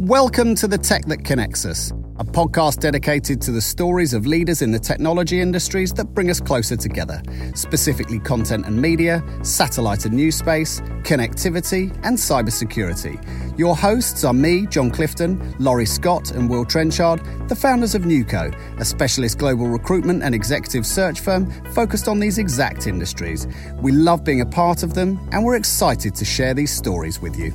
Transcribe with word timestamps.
Welcome 0.00 0.54
to 0.56 0.68
The 0.68 0.76
Tech 0.76 1.06
That 1.06 1.24
Connects 1.24 1.64
Us, 1.64 1.90
a 2.18 2.24
podcast 2.24 2.80
dedicated 2.80 3.40
to 3.40 3.50
the 3.50 3.62
stories 3.62 4.12
of 4.12 4.26
leaders 4.26 4.60
in 4.60 4.70
the 4.70 4.78
technology 4.78 5.40
industries 5.40 5.90
that 5.94 6.12
bring 6.12 6.28
us 6.28 6.38
closer 6.38 6.76
together, 6.76 7.22
specifically 7.54 8.18
content 8.18 8.66
and 8.66 8.80
media, 8.80 9.24
satellite 9.42 10.04
and 10.04 10.14
news 10.14 10.36
space, 10.36 10.82
connectivity, 11.02 11.90
and 12.04 12.18
cybersecurity. 12.18 13.58
Your 13.58 13.74
hosts 13.74 14.22
are 14.22 14.34
me, 14.34 14.66
John 14.66 14.90
Clifton, 14.90 15.56
Laurie 15.58 15.86
Scott, 15.86 16.30
and 16.32 16.50
Will 16.50 16.66
Trenchard, 16.66 17.48
the 17.48 17.56
founders 17.56 17.94
of 17.94 18.02
Nuco, 18.02 18.54
a 18.78 18.84
specialist 18.84 19.38
global 19.38 19.66
recruitment 19.66 20.22
and 20.22 20.34
executive 20.34 20.84
search 20.84 21.20
firm 21.20 21.50
focused 21.72 22.06
on 22.06 22.20
these 22.20 22.36
exact 22.36 22.86
industries. 22.86 23.46
We 23.80 23.92
love 23.92 24.24
being 24.24 24.42
a 24.42 24.46
part 24.46 24.82
of 24.82 24.92
them, 24.92 25.18
and 25.32 25.42
we're 25.42 25.56
excited 25.56 26.14
to 26.16 26.26
share 26.26 26.52
these 26.52 26.70
stories 26.70 27.18
with 27.18 27.38
you. 27.38 27.54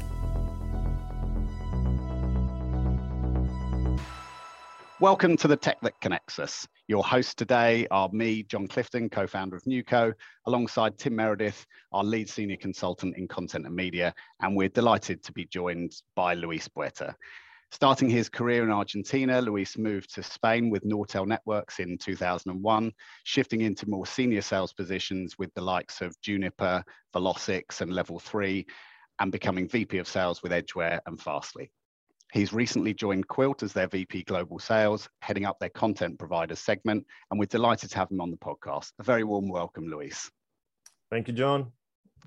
Welcome 5.01 5.35
to 5.37 5.47
the 5.47 5.57
Tech 5.57 5.81
That 5.81 5.99
Connects 5.99 6.37
Us. 6.37 6.67
Your 6.87 7.03
hosts 7.03 7.33
today 7.33 7.87
are 7.89 8.07
me, 8.13 8.43
John 8.43 8.67
Clifton, 8.67 9.09
co 9.09 9.25
founder 9.25 9.55
of 9.55 9.63
Nuco, 9.63 10.13
alongside 10.45 10.99
Tim 10.99 11.15
Meredith, 11.15 11.65
our 11.91 12.03
lead 12.03 12.29
senior 12.29 12.57
consultant 12.57 13.17
in 13.17 13.27
content 13.27 13.65
and 13.65 13.75
media. 13.75 14.13
And 14.41 14.55
we're 14.55 14.69
delighted 14.69 15.23
to 15.23 15.31
be 15.31 15.45
joined 15.45 15.93
by 16.15 16.35
Luis 16.35 16.67
Buerta. 16.67 17.15
Starting 17.71 18.11
his 18.11 18.29
career 18.29 18.63
in 18.63 18.69
Argentina, 18.69 19.41
Luis 19.41 19.75
moved 19.75 20.13
to 20.13 20.21
Spain 20.21 20.69
with 20.69 20.83
Nortel 20.83 21.25
Networks 21.25 21.79
in 21.79 21.97
2001, 21.97 22.91
shifting 23.23 23.61
into 23.61 23.89
more 23.89 24.05
senior 24.05 24.43
sales 24.43 24.71
positions 24.71 25.35
with 25.39 25.51
the 25.55 25.61
likes 25.61 26.01
of 26.01 26.15
Juniper, 26.21 26.83
Velocix, 27.11 27.81
and 27.81 27.91
Level 27.91 28.19
3, 28.19 28.67
and 29.19 29.31
becoming 29.31 29.67
VP 29.67 29.97
of 29.97 30.07
Sales 30.07 30.43
with 30.43 30.51
Edgeware 30.51 31.01
and 31.07 31.19
Fastly. 31.19 31.71
He's 32.31 32.53
recently 32.53 32.93
joined 32.93 33.27
Qwilt 33.27 33.61
as 33.61 33.73
their 33.73 33.87
VP 33.87 34.23
Global 34.23 34.57
Sales, 34.57 35.09
heading 35.21 35.45
up 35.45 35.59
their 35.59 35.69
content 35.69 36.17
provider 36.17 36.55
segment, 36.55 37.05
and 37.29 37.37
we're 37.37 37.45
delighted 37.45 37.91
to 37.91 37.97
have 37.97 38.09
him 38.09 38.21
on 38.21 38.31
the 38.31 38.37
podcast. 38.37 38.93
A 38.99 39.03
very 39.03 39.25
warm 39.25 39.49
welcome, 39.49 39.85
Luis. 39.85 40.31
Thank 41.11 41.27
you, 41.27 41.33
John. 41.33 41.73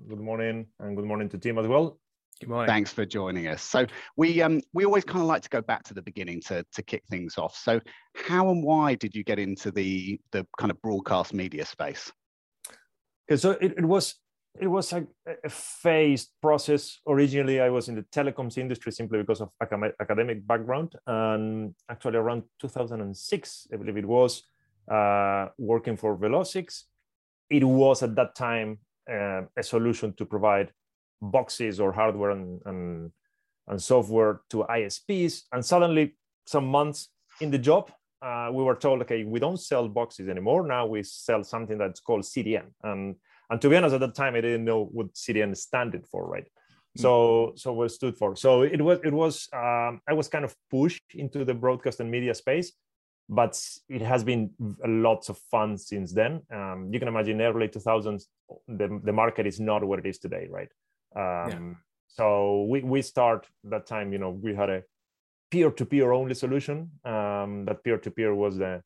Good 0.07 0.19
morning, 0.19 0.67
and 0.79 0.95
good 0.95 1.05
morning 1.05 1.27
to 1.29 1.39
Tim 1.39 1.57
as 1.57 1.65
well. 1.65 1.97
Good 2.39 2.49
morning. 2.49 2.67
Thanks 2.67 2.91
for 2.91 3.03
joining 3.03 3.47
us. 3.47 3.63
So 3.63 3.87
we 4.15 4.43
um, 4.43 4.61
we 4.73 4.85
always 4.85 5.05
kind 5.05 5.21
of 5.21 5.25
like 5.25 5.41
to 5.41 5.49
go 5.49 5.61
back 5.61 5.83
to 5.85 5.95
the 5.95 6.03
beginning 6.03 6.39
to 6.41 6.63
to 6.73 6.83
kick 6.83 7.01
things 7.09 7.39
off. 7.39 7.55
So 7.55 7.79
how 8.13 8.51
and 8.51 8.63
why 8.63 8.93
did 8.93 9.15
you 9.15 9.23
get 9.23 9.39
into 9.39 9.71
the 9.71 10.19
the 10.31 10.45
kind 10.59 10.69
of 10.69 10.79
broadcast 10.83 11.33
media 11.33 11.65
space? 11.65 12.11
Okay, 13.27 13.37
so 13.37 13.51
it, 13.51 13.73
it 13.77 13.85
was 13.85 14.19
it 14.59 14.67
was 14.67 14.93
a, 14.93 15.05
a, 15.43 15.49
phased 15.49 16.29
process. 16.41 16.99
Originally, 17.07 17.59
I 17.59 17.69
was 17.69 17.89
in 17.89 17.95
the 17.95 18.03
telecoms 18.03 18.57
industry 18.57 18.91
simply 18.91 19.19
because 19.19 19.41
of 19.41 19.49
academic 19.61 20.47
background. 20.47 20.93
And 21.05 21.75
actually, 21.89 22.17
around 22.17 22.43
2006, 22.61 23.67
I 23.73 23.75
believe 23.75 23.97
it 23.97 24.05
was, 24.05 24.43
uh, 24.89 25.47
working 25.57 25.97
for 25.97 26.17
Velocix. 26.17 26.83
It 27.49 27.63
was 27.63 28.01
at 28.03 28.15
that 28.15 28.35
time 28.35 28.79
uh, 29.11 29.41
a 29.57 29.63
solution 29.63 30.13
to 30.13 30.25
provide 30.25 30.71
boxes 31.21 31.79
or 31.79 31.91
hardware 31.91 32.31
and, 32.31 32.61
and, 32.65 33.11
and, 33.67 33.81
software 33.81 34.41
to 34.51 34.65
ISPs. 34.69 35.43
And 35.51 35.65
suddenly, 35.65 36.15
some 36.45 36.67
months 36.67 37.09
in 37.41 37.51
the 37.51 37.57
job, 37.57 37.91
uh, 38.21 38.49
we 38.51 38.63
were 38.63 38.75
told, 38.75 39.01
okay, 39.01 39.23
we 39.23 39.39
don't 39.39 39.59
sell 39.59 39.87
boxes 39.87 40.29
anymore. 40.29 40.65
Now 40.65 40.85
we 40.85 41.03
sell 41.03 41.43
something 41.43 41.77
that's 41.77 41.99
called 41.99 42.23
CDN. 42.23 42.67
And 42.83 43.15
and 43.49 43.61
to 43.61 43.69
be 43.69 43.75
honest, 43.75 43.93
at 43.93 44.01
that 44.01 44.15
time, 44.15 44.35
I 44.35 44.41
didn't 44.41 44.65
know 44.65 44.85
what 44.85 45.13
CDN 45.13 45.55
standard 45.55 46.05
for, 46.07 46.27
right? 46.27 46.47
Mm. 46.97 47.01
So, 47.01 47.53
so 47.55 47.73
what 47.73 47.91
stood 47.91 48.17
for. 48.17 48.35
So 48.35 48.61
it 48.63 48.81
was, 48.81 48.99
it 49.03 49.13
was, 49.13 49.47
um, 49.53 50.01
I 50.07 50.13
was 50.13 50.27
kind 50.27 50.45
of 50.45 50.55
pushed 50.69 51.03
into 51.13 51.45
the 51.45 51.53
broadcast 51.53 51.99
and 51.99 52.09
media 52.09 52.33
space, 52.33 52.71
but 53.29 53.59
it 53.89 54.01
has 54.01 54.23
been 54.23 54.51
lots 54.85 55.29
of 55.29 55.37
fun 55.51 55.77
since 55.77 56.13
then. 56.13 56.41
Um, 56.51 56.89
you 56.91 56.99
can 56.99 57.07
imagine 57.07 57.41
early 57.41 57.67
2000s, 57.67 58.23
the, 58.67 58.99
the 59.03 59.13
market 59.13 59.47
is 59.47 59.59
not 59.59 59.83
what 59.83 59.99
it 59.99 60.05
is 60.05 60.19
today, 60.19 60.47
right? 60.49 60.69
Um, 61.15 61.49
yeah. 61.49 61.73
So 62.07 62.65
we, 62.69 62.81
we 62.81 63.01
start 63.01 63.47
that 63.65 63.85
time, 63.87 64.13
you 64.13 64.19
know, 64.19 64.29
we 64.29 64.55
had 64.55 64.69
a 64.69 64.83
peer-to-peer 65.51 66.11
only 66.11 66.33
solution. 66.33 66.91
Um, 67.03 67.65
that 67.65 67.83
peer-to-peer 67.83 68.33
was 68.33 68.57
the, 68.57 68.81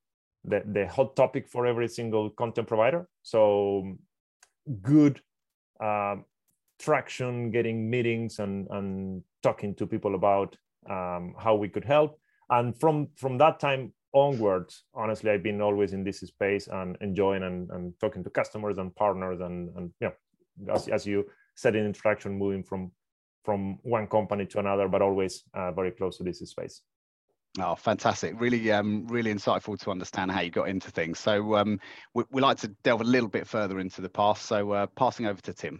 the, 0.46 0.64
the 0.66 0.88
hot 0.88 1.16
topic 1.16 1.48
for 1.48 1.68
every 1.68 1.88
single 1.88 2.30
content 2.32 2.68
provider. 2.68 3.08
So 3.22 3.98
good 4.82 5.22
um, 5.82 6.26
traction, 6.80 7.52
getting 7.52 7.90
meetings 7.90 8.40
and, 8.40 8.68
and 8.72 9.24
talking 9.44 9.76
to 9.76 9.88
people 9.88 10.16
about 10.16 10.56
um, 10.90 11.36
how 11.38 11.56
we 11.56 11.70
could 11.70 11.86
help. 11.86 12.20
And 12.50 12.78
from 12.80 13.10
from 13.16 13.38
that 13.38 13.60
time 13.60 13.94
onwards, 14.14 14.84
honestly, 14.94 15.30
I've 15.30 15.44
been 15.44 15.62
always 15.62 15.94
in 15.94 16.04
this 16.04 16.20
space 16.22 16.68
and 16.68 16.98
enjoying 17.02 17.44
and, 17.44 17.70
and 17.72 17.94
talking 18.00 18.24
to 18.24 18.30
customers 18.30 18.78
and 18.78 18.96
partners 18.96 19.40
and 19.42 19.70
and 19.78 19.92
yeah, 20.02 20.12
as, 20.74 20.88
as 20.88 21.06
you 21.06 21.26
said 21.56 21.76
in 21.76 21.86
introduction, 21.86 22.38
moving 22.38 22.64
from 22.64 22.92
from 23.46 23.80
one 23.84 24.08
company 24.08 24.46
to 24.46 24.60
another, 24.60 24.88
but 24.88 25.02
always 25.02 25.44
uh, 25.54 25.72
very 25.72 25.92
close 25.92 26.18
to 26.18 26.24
this 26.24 26.40
space. 26.40 26.82
Oh, 27.58 27.76
fantastic! 27.76 28.40
Really, 28.40 28.72
um, 28.72 29.08
really 29.08 29.34
insightful 29.34 29.80
to 29.80 29.92
understand 29.92 30.32
how 30.32 30.42
you 30.42 30.52
got 30.52 30.70
into 30.70 30.92
things. 30.92 31.18
So, 31.18 31.56
um, 31.56 31.80
we, 32.14 32.24
we 32.32 32.42
like 32.42 32.58
to 32.60 32.68
delve 32.84 33.02
a 33.02 33.06
little 33.06 33.30
bit 33.30 33.48
further 33.48 33.80
into 33.80 34.02
the 34.02 34.10
past. 34.10 34.46
So, 34.46 34.72
uh, 34.72 34.88
passing 34.88 35.26
over 35.26 35.42
to 35.42 35.54
Tim. 35.54 35.80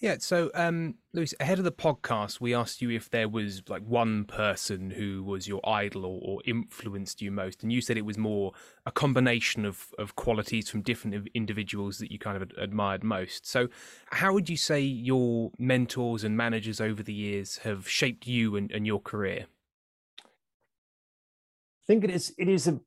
Yeah. 0.00 0.16
So, 0.18 0.50
um, 0.54 0.96
Luis, 1.12 1.34
ahead 1.40 1.58
of 1.58 1.64
the 1.64 1.72
podcast, 1.72 2.40
we 2.40 2.54
asked 2.54 2.80
you 2.82 2.90
if 2.90 3.10
there 3.10 3.28
was 3.28 3.62
like 3.68 3.82
one 3.82 4.24
person 4.24 4.90
who 4.90 5.22
was 5.22 5.46
your 5.46 5.60
idol 5.68 6.04
or, 6.04 6.20
or, 6.22 6.42
influenced 6.44 7.20
you 7.20 7.30
most, 7.30 7.62
and 7.62 7.72
you 7.72 7.80
said 7.80 7.96
it 7.96 8.04
was 8.04 8.18
more 8.18 8.52
a 8.86 8.92
combination 8.92 9.64
of 9.64 9.88
of 9.98 10.16
qualities 10.16 10.68
from 10.68 10.82
different 10.82 11.28
individuals 11.34 11.98
that 11.98 12.10
you 12.10 12.18
kind 12.18 12.40
of 12.40 12.50
admired 12.56 13.04
most. 13.04 13.46
So, 13.46 13.68
how 14.10 14.32
would 14.32 14.48
you 14.48 14.56
say 14.56 14.80
your 14.80 15.50
mentors 15.58 16.24
and 16.24 16.36
managers 16.36 16.80
over 16.80 17.02
the 17.02 17.14
years 17.14 17.58
have 17.58 17.88
shaped 17.88 18.26
you 18.26 18.56
and, 18.56 18.70
and 18.72 18.86
your 18.86 19.00
career? 19.00 19.46
Think 21.88 22.04
it 22.04 22.10
is 22.10 22.32
it 22.38 22.48
is 22.48 22.68
a 22.68 22.78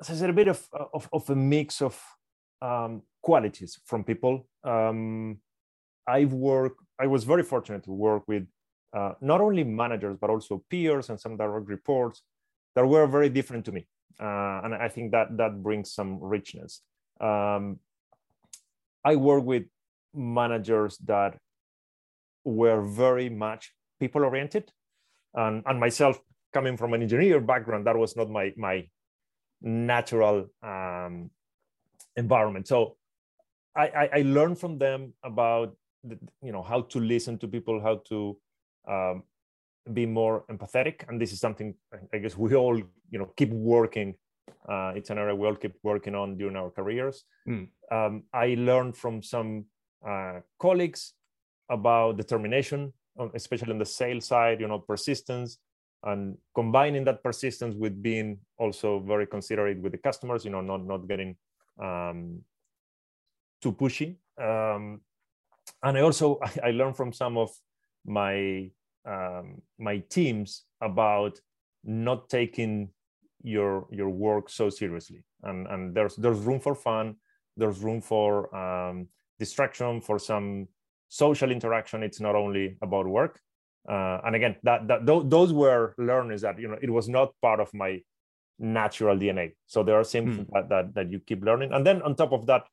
as 0.00 0.10
I 0.10 0.14
said 0.14 0.30
a 0.30 0.32
bit 0.32 0.48
of 0.48 0.66
of, 0.94 1.08
of 1.12 1.30
a 1.30 1.36
mix 1.36 1.80
of 1.82 2.00
um, 2.62 3.02
qualities 3.22 3.78
from 3.84 4.02
people. 4.02 4.48
Um, 4.64 5.38
I've 6.08 6.32
worked. 6.32 6.80
I 6.98 7.06
was 7.06 7.24
very 7.24 7.42
fortunate 7.42 7.84
to 7.84 7.92
work 7.92 8.24
with 8.26 8.46
uh, 8.96 9.12
not 9.20 9.40
only 9.40 9.62
managers 9.62 10.16
but 10.20 10.30
also 10.30 10.64
peers 10.70 11.10
and 11.10 11.20
some 11.20 11.36
direct 11.36 11.68
reports 11.68 12.22
that 12.74 12.86
were 12.86 13.06
very 13.06 13.28
different 13.28 13.64
to 13.66 13.72
me, 13.72 13.86
uh, 14.18 14.60
and 14.64 14.74
I 14.74 14.88
think 14.88 15.12
that 15.12 15.36
that 15.36 15.62
brings 15.62 15.92
some 15.92 16.18
richness. 16.20 16.82
Um, 17.20 17.78
I 19.04 19.16
work 19.16 19.44
with 19.44 19.64
managers 20.14 20.98
that 21.04 21.38
were 22.44 22.82
very 22.82 23.28
much 23.28 23.72
people 24.00 24.24
oriented, 24.24 24.72
and, 25.34 25.62
and 25.66 25.78
myself 25.78 26.20
coming 26.52 26.76
from 26.76 26.94
an 26.94 27.02
engineer 27.02 27.40
background, 27.40 27.86
that 27.86 27.96
was 27.96 28.16
not 28.16 28.30
my 28.30 28.52
my 28.56 28.86
natural 29.62 30.48
um, 30.62 31.30
environment. 32.16 32.66
So 32.66 32.96
I, 33.76 33.86
I, 33.88 34.10
I, 34.14 34.22
learned 34.22 34.58
from 34.58 34.78
them 34.78 35.12
about 35.22 35.76
the, 36.02 36.18
you 36.42 36.52
know 36.52 36.62
how 36.62 36.82
to 36.82 36.98
listen 36.98 37.38
to 37.38 37.48
people, 37.48 37.80
how 37.80 38.02
to 38.08 38.36
um, 38.88 39.22
be 39.92 40.06
more 40.06 40.44
empathetic, 40.50 41.08
and 41.08 41.20
this 41.20 41.32
is 41.32 41.40
something 41.40 41.74
I 42.12 42.18
guess 42.18 42.36
we 42.36 42.54
all 42.54 42.76
you 42.76 43.18
know 43.18 43.26
keep 43.36 43.50
working. 43.50 44.14
Uh, 44.68 44.92
it's 44.94 45.10
an 45.10 45.18
area 45.18 45.34
we 45.34 45.46
all 45.46 45.56
keep 45.56 45.74
working 45.82 46.14
on 46.14 46.36
during 46.36 46.56
our 46.56 46.70
careers. 46.70 47.24
Mm. 47.48 47.68
Um, 47.90 48.24
I 48.32 48.54
learned 48.58 48.96
from 48.96 49.22
some 49.22 49.66
uh, 50.06 50.40
colleagues 50.58 51.14
about 51.68 52.16
determination, 52.16 52.92
especially 53.34 53.72
on 53.72 53.78
the 53.78 53.86
sales 53.86 54.26
side. 54.26 54.60
You 54.60 54.68
know, 54.68 54.78
persistence, 54.78 55.58
and 56.04 56.36
combining 56.54 57.04
that 57.04 57.22
persistence 57.22 57.74
with 57.74 58.02
being 58.02 58.38
also 58.58 59.00
very 59.00 59.26
considerate 59.26 59.80
with 59.80 59.92
the 59.92 59.98
customers 59.98 60.44
you 60.44 60.50
know 60.50 60.60
not 60.60 60.84
not 60.84 61.06
getting 61.08 61.36
um, 61.82 62.40
too 63.62 63.72
pushy. 63.72 64.16
Um, 64.40 65.00
and 65.82 65.98
i 65.98 66.00
also 66.00 66.38
i 66.64 66.70
learned 66.70 66.96
from 66.96 67.12
some 67.12 67.36
of 67.36 67.50
my 68.06 68.70
um, 69.06 69.62
my 69.78 69.98
teams 70.08 70.64
about 70.80 71.40
not 71.84 72.28
taking 72.28 72.90
your 73.42 73.86
your 73.90 74.10
work 74.10 74.50
so 74.50 74.70
seriously. 74.70 75.24
And 75.42 75.66
and 75.68 75.94
there's 75.94 76.16
there's 76.16 76.40
room 76.40 76.60
for 76.60 76.74
fun. 76.74 77.16
There's 77.56 77.80
room 77.80 78.00
for 78.00 78.54
um, 78.54 79.08
distraction 79.38 80.00
for 80.00 80.18
some 80.18 80.68
social 81.08 81.50
interaction. 81.50 82.02
It's 82.02 82.20
not 82.20 82.34
only 82.34 82.76
about 82.82 83.06
work 83.06 83.40
uh, 83.88 84.20
and 84.24 84.36
again 84.36 84.56
that, 84.62 84.86
that 84.88 85.06
th- 85.06 85.24
those 85.26 85.52
were 85.52 85.94
learners 85.98 86.42
that 86.42 86.58
you 86.58 86.68
know 86.68 86.78
it 86.82 86.90
was 86.90 87.08
not 87.08 87.32
part 87.40 87.60
of 87.60 87.72
my 87.72 88.00
natural 88.58 89.16
dna 89.16 89.52
so 89.66 89.82
there 89.82 89.98
are 89.98 90.04
things 90.04 90.36
mm. 90.36 90.46
that, 90.52 90.68
that 90.68 90.94
that 90.94 91.10
you 91.10 91.18
keep 91.20 91.42
learning 91.42 91.72
and 91.72 91.86
then 91.86 92.02
on 92.02 92.14
top 92.14 92.32
of 92.32 92.46
that 92.46 92.64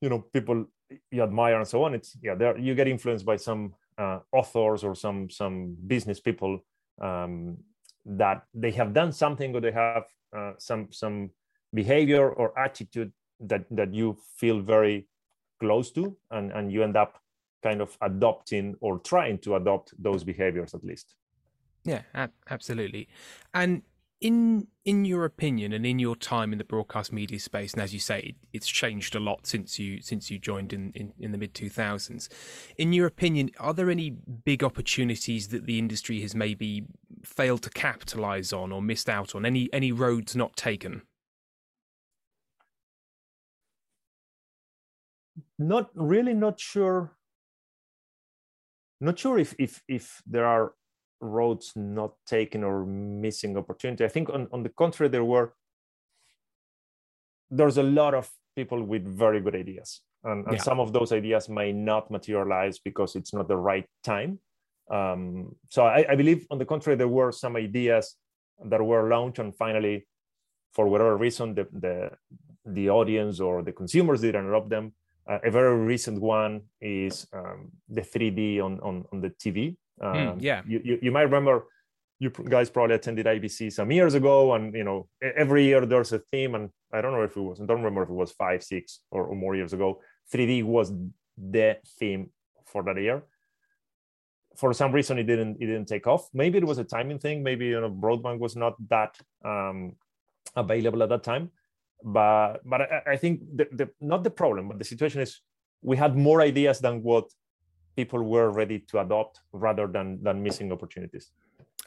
you 0.00 0.08
know 0.08 0.24
people 0.32 0.64
you 1.10 1.22
admire 1.22 1.56
and 1.56 1.68
so 1.68 1.84
on 1.84 1.94
it's 1.94 2.16
yeah 2.22 2.34
there 2.34 2.58
you 2.58 2.74
get 2.74 2.88
influenced 2.88 3.24
by 3.24 3.36
some 3.36 3.74
uh, 3.98 4.18
authors 4.32 4.84
or 4.84 4.94
some 4.94 5.28
some 5.28 5.76
business 5.86 6.20
people 6.20 6.64
um, 7.00 7.56
that 8.04 8.42
they 8.54 8.70
have 8.70 8.92
done 8.92 9.12
something 9.12 9.54
or 9.54 9.60
they 9.60 9.72
have 9.72 10.04
uh, 10.36 10.52
some 10.58 10.88
some 10.90 11.30
behavior 11.74 12.30
or 12.30 12.58
attitude 12.58 13.12
that 13.40 13.64
that 13.70 13.92
you 13.92 14.16
feel 14.36 14.60
very 14.60 15.06
close 15.60 15.90
to 15.90 16.16
and 16.30 16.52
and 16.52 16.72
you 16.72 16.82
end 16.82 16.96
up 16.96 17.20
kind 17.62 17.80
of 17.80 17.96
adopting 18.02 18.76
or 18.80 18.98
trying 19.00 19.38
to 19.38 19.56
adopt 19.56 19.92
those 20.02 20.24
behaviors 20.24 20.74
at 20.74 20.84
least. 20.84 21.14
Yeah 21.84 22.02
absolutely. 22.50 23.08
And 23.54 23.82
in 24.20 24.66
in 24.84 25.04
your 25.04 25.24
opinion 25.24 25.72
and 25.72 25.86
in 25.86 26.00
your 26.00 26.16
time 26.16 26.50
in 26.52 26.58
the 26.58 26.64
broadcast 26.64 27.12
media 27.12 27.38
space 27.38 27.72
and 27.72 27.80
as 27.80 27.94
you 27.94 28.00
say 28.00 28.34
it's 28.52 28.66
changed 28.66 29.14
a 29.14 29.20
lot 29.20 29.46
since 29.46 29.78
you 29.78 30.02
since 30.02 30.28
you 30.28 30.40
joined 30.40 30.72
in 30.72 30.90
in, 30.96 31.12
in 31.20 31.30
the 31.30 31.38
mid 31.38 31.54
2000s 31.54 32.28
in 32.76 32.92
your 32.92 33.06
opinion 33.06 33.48
are 33.60 33.72
there 33.72 33.88
any 33.88 34.10
big 34.10 34.64
opportunities 34.64 35.48
that 35.48 35.66
the 35.66 35.78
industry 35.78 36.20
has 36.20 36.34
maybe 36.34 36.84
failed 37.24 37.62
to 37.62 37.70
capitalize 37.70 38.52
on 38.52 38.72
or 38.72 38.82
missed 38.82 39.08
out 39.08 39.34
on? 39.34 39.44
Any 39.44 39.68
any 39.72 39.92
roads 39.92 40.34
not 40.36 40.56
taken? 40.56 41.02
Not 45.58 45.90
really 45.94 46.34
not 46.34 46.60
sure 46.60 47.16
not 49.00 49.18
sure 49.18 49.38
if 49.38 49.54
if 49.58 49.82
if 49.88 50.22
there 50.26 50.46
are 50.46 50.72
roads 51.20 51.72
not 51.74 52.12
taken 52.26 52.64
or 52.64 52.86
missing 52.86 53.56
opportunity. 53.56 54.04
I 54.04 54.08
think 54.08 54.28
on, 54.30 54.48
on 54.52 54.62
the 54.62 54.68
contrary, 54.68 55.08
there 55.08 55.24
were 55.24 55.54
there's 57.50 57.78
a 57.78 57.82
lot 57.82 58.14
of 58.14 58.30
people 58.54 58.82
with 58.82 59.04
very 59.06 59.40
good 59.40 59.54
ideas. 59.54 60.00
And, 60.24 60.44
and 60.46 60.56
yeah. 60.56 60.62
some 60.62 60.80
of 60.80 60.92
those 60.92 61.12
ideas 61.12 61.48
may 61.48 61.72
not 61.72 62.10
materialize 62.10 62.78
because 62.78 63.14
it's 63.14 63.32
not 63.32 63.48
the 63.48 63.56
right 63.56 63.86
time. 64.02 64.40
Um, 64.90 65.54
so 65.68 65.86
I, 65.86 66.04
I, 66.10 66.16
believe 66.16 66.46
on 66.50 66.58
the 66.58 66.64
contrary, 66.64 66.96
there 66.96 67.08
were 67.08 67.30
some 67.30 67.56
ideas 67.56 68.16
that 68.64 68.82
were 68.82 69.08
launched 69.08 69.38
and 69.38 69.54
finally, 69.54 70.06
for 70.72 70.86
whatever 70.88 71.16
reason, 71.16 71.54
the, 71.54 71.68
the, 71.72 72.10
the 72.64 72.90
audience 72.90 73.38
or 73.38 73.62
the 73.62 73.72
consumers 73.72 74.22
didn't 74.22 74.48
adopt 74.48 74.70
them. 74.70 74.92
Uh, 75.28 75.38
a 75.44 75.50
very 75.50 75.76
recent 75.76 76.20
one 76.20 76.62
is 76.80 77.26
um, 77.34 77.70
the 77.88 78.00
3D 78.00 78.62
on, 78.62 78.80
on, 78.80 79.04
on 79.12 79.20
the 79.20 79.30
TV. 79.30 79.76
Hmm, 80.00 80.06
um, 80.06 80.16
mm, 80.16 80.36
yeah, 80.40 80.62
you, 80.66 80.80
you, 80.82 80.98
you 81.02 81.12
might 81.12 81.22
remember 81.22 81.66
you 82.18 82.30
guys 82.30 82.68
probably 82.68 82.96
attended 82.96 83.26
IBC 83.26 83.72
some 83.72 83.92
years 83.92 84.14
ago, 84.14 84.54
and 84.54 84.74
you 84.74 84.84
know 84.84 85.08
every 85.22 85.64
year 85.64 85.86
there's 85.86 86.12
a 86.12 86.18
theme, 86.32 86.54
and 86.54 86.70
I 86.92 87.00
don't 87.00 87.12
know 87.12 87.22
if 87.22 87.36
it 87.36 87.40
was, 87.40 87.60
I 87.60 87.66
don't 87.66 87.78
remember 87.78 88.02
if 88.02 88.08
it 88.08 88.14
was 88.14 88.32
five, 88.32 88.62
six, 88.62 89.00
or, 89.10 89.24
or 89.24 89.36
more 89.36 89.54
years 89.54 89.72
ago. 89.72 90.00
3D 90.32 90.64
was 90.64 90.92
the 91.36 91.78
theme 91.98 92.30
for 92.66 92.82
that 92.82 93.00
year. 93.00 93.22
For 94.56 94.72
some 94.72 94.92
reason, 94.92 95.18
it 95.18 95.24
didn't 95.24 95.58
it 95.60 95.66
didn't 95.66 95.86
take 95.86 96.06
off. 96.06 96.28
Maybe 96.34 96.58
it 96.58 96.64
was 96.64 96.78
a 96.78 96.84
timing 96.84 97.20
thing. 97.20 97.42
Maybe 97.42 97.66
you 97.66 97.80
know 97.80 97.90
broadband 97.90 98.40
was 98.40 98.56
not 98.56 98.74
that 98.88 99.16
um, 99.44 99.94
available 100.56 101.02
at 101.04 101.10
that 101.10 101.22
time. 101.22 101.50
But 102.02 102.58
but 102.64 102.82
I, 102.82 103.02
I 103.12 103.16
think 103.16 103.40
the, 103.56 103.68
the 103.72 103.90
not 104.00 104.24
the 104.24 104.30
problem, 104.30 104.68
but 104.68 104.78
the 104.78 104.84
situation 104.84 105.20
is 105.20 105.40
we 105.82 105.96
had 105.96 106.16
more 106.16 106.40
ideas 106.40 106.78
than 106.80 107.02
what 107.02 107.32
people 107.96 108.22
were 108.22 108.50
ready 108.50 108.78
to 108.90 109.00
adopt 109.00 109.40
rather 109.52 109.86
than 109.86 110.22
than 110.22 110.42
missing 110.42 110.72
opportunities 110.72 111.32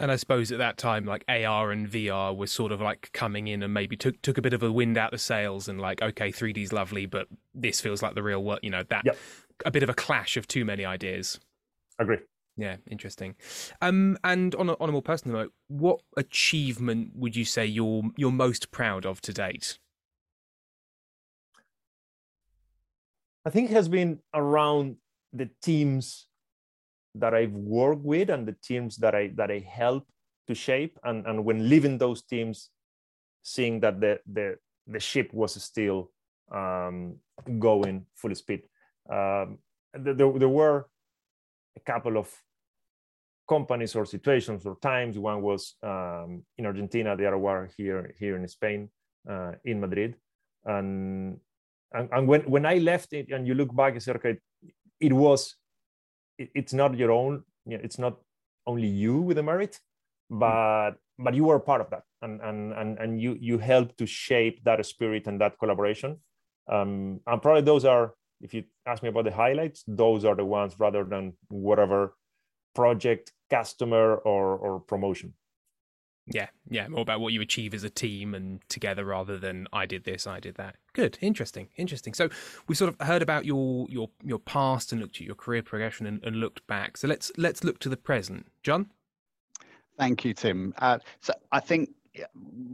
and 0.01 0.11
I 0.11 0.15
suppose 0.15 0.51
at 0.51 0.57
that 0.57 0.77
time, 0.77 1.05
like 1.05 1.23
AR 1.27 1.71
and 1.71 1.87
VR 1.87 2.35
was 2.35 2.51
sort 2.51 2.71
of 2.71 2.81
like 2.81 3.11
coming 3.13 3.47
in 3.47 3.61
and 3.61 3.73
maybe 3.73 3.95
took 3.95 4.21
took 4.21 4.37
a 4.37 4.41
bit 4.41 4.53
of 4.53 4.63
a 4.63 4.71
wind 4.71 4.97
out 4.97 5.13
of 5.13 5.21
sails 5.21 5.67
and 5.67 5.79
like, 5.79 6.01
okay, 6.01 6.31
3D's 6.31 6.73
lovely, 6.73 7.05
but 7.05 7.27
this 7.53 7.79
feels 7.79 8.01
like 8.01 8.15
the 8.15 8.23
real 8.23 8.43
world. 8.43 8.61
You 8.63 8.71
know 8.71 8.83
that 8.89 9.03
yep. 9.05 9.17
a 9.65 9.71
bit 9.71 9.83
of 9.83 9.89
a 9.89 9.93
clash 9.93 10.37
of 10.37 10.47
too 10.47 10.65
many 10.65 10.85
ideas. 10.85 11.39
Agree. 11.99 12.17
Yeah, 12.57 12.77
interesting. 12.89 13.35
Um, 13.81 14.17
and 14.23 14.55
on 14.55 14.69
a, 14.69 14.73
on 14.79 14.89
a 14.89 14.91
more 14.91 15.01
personal 15.01 15.37
note, 15.37 15.53
what 15.67 16.01
achievement 16.17 17.11
would 17.15 17.35
you 17.35 17.45
say 17.45 17.65
you're 17.65 18.03
you're 18.17 18.31
most 18.31 18.71
proud 18.71 19.05
of 19.05 19.21
to 19.21 19.33
date? 19.33 19.77
I 23.45 23.49
think 23.49 23.69
has 23.71 23.87
been 23.87 24.19
around 24.33 24.97
the 25.33 25.49
teams 25.61 26.27
that 27.15 27.33
I've 27.33 27.53
worked 27.53 28.03
with 28.03 28.29
and 28.29 28.47
the 28.47 28.55
teams 28.63 28.97
that 28.97 29.15
I 29.15 29.31
that 29.35 29.51
I 29.51 29.59
help 29.59 30.05
to 30.47 30.55
shape 30.55 30.97
and, 31.03 31.25
and 31.25 31.43
when 31.45 31.69
leaving 31.69 31.97
those 31.97 32.21
teams, 32.21 32.69
seeing 33.43 33.79
that 33.81 33.99
the 33.99 34.19
the 34.31 34.57
the 34.87 34.99
ship 34.99 35.33
was 35.33 35.61
still 35.61 36.11
um, 36.51 37.15
going 37.59 38.05
full 38.15 38.35
speed. 38.35 38.63
Um, 39.09 39.57
there, 39.93 40.13
there 40.13 40.49
were 40.49 40.87
a 41.75 41.79
couple 41.79 42.17
of 42.17 42.29
companies 43.47 43.95
or 43.95 44.05
situations 44.05 44.65
or 44.65 44.77
times. 44.81 45.17
One 45.17 45.41
was 45.41 45.75
um, 45.83 46.43
in 46.57 46.65
Argentina, 46.65 47.15
the 47.15 47.27
other 47.27 47.37
one 47.37 47.69
here 47.75 48.13
here 48.19 48.37
in 48.37 48.47
Spain, 48.47 48.89
uh, 49.29 49.53
in 49.65 49.79
Madrid, 49.79 50.15
and, 50.65 51.39
and 51.93 52.09
and 52.11 52.27
when 52.27 52.41
when 52.41 52.65
I 52.65 52.77
left 52.77 53.13
it, 53.13 53.31
and 53.31 53.47
you 53.47 53.53
look 53.53 53.75
back, 53.75 53.95
it's 53.95 54.07
okay, 54.07 54.37
it 54.99 55.13
was 55.13 55.55
it, 56.37 56.49
it's 56.55 56.73
not 56.73 56.97
your 56.97 57.11
own 57.11 57.43
you 57.65 57.77
know, 57.77 57.83
it's 57.83 57.99
not 57.99 58.17
only 58.65 58.87
you 58.87 59.21
with 59.21 59.37
the 59.37 59.43
merit 59.43 59.79
but 60.31 60.91
but 61.19 61.35
you 61.35 61.43
were 61.43 61.59
part 61.59 61.81
of 61.81 61.89
that. 61.89 62.03
And 62.21 62.41
and 62.41 62.73
and, 62.73 62.97
and 62.97 63.21
you 63.21 63.37
you 63.39 63.57
helped 63.57 63.97
to 63.97 64.05
shape 64.05 64.63
that 64.63 64.83
spirit 64.85 65.27
and 65.27 65.39
that 65.41 65.59
collaboration. 65.59 66.17
Um, 66.71 67.19
and 67.27 67.41
probably 67.41 67.61
those 67.61 67.85
are 67.85 68.13
if 68.39 68.53
you 68.53 68.63
ask 68.85 69.03
me 69.03 69.09
about 69.09 69.25
the 69.25 69.31
highlights 69.31 69.83
those 69.87 70.25
are 70.25 70.35
the 70.35 70.45
ones 70.45 70.75
rather 70.79 71.03
than 71.03 71.33
whatever 71.49 72.15
project 72.73 73.33
customer 73.49 74.15
or 74.15 74.57
or 74.57 74.79
promotion 74.79 75.33
yeah, 76.27 76.47
yeah, 76.69 76.87
more 76.87 77.01
about 77.01 77.19
what 77.19 77.33
you 77.33 77.41
achieve 77.41 77.73
as 77.73 77.83
a 77.83 77.89
team 77.89 78.33
and 78.35 78.61
together 78.69 79.05
rather 79.05 79.37
than 79.37 79.67
I 79.73 79.85
did 79.85 80.03
this, 80.03 80.27
I 80.27 80.39
did 80.39 80.55
that. 80.55 80.75
Good, 80.93 81.17
interesting, 81.21 81.69
interesting. 81.77 82.13
So 82.13 82.29
we 82.67 82.75
sort 82.75 82.93
of 82.93 83.07
heard 83.07 83.21
about 83.21 83.45
your 83.45 83.87
your 83.89 84.09
your 84.23 84.39
past 84.39 84.91
and 84.91 85.01
looked 85.01 85.15
at 85.17 85.21
your 85.21 85.35
career 85.35 85.63
progression 85.63 86.05
and, 86.05 86.23
and 86.23 86.37
looked 86.37 86.65
back. 86.67 86.97
So 86.97 87.07
let's 87.07 87.31
let's 87.37 87.63
look 87.63 87.79
to 87.79 87.89
the 87.89 87.97
present, 87.97 88.51
John. 88.63 88.91
Thank 89.97 90.23
you, 90.23 90.33
Tim. 90.33 90.73
Uh, 90.77 90.99
so 91.21 91.33
I 91.51 91.59
think 91.59 91.89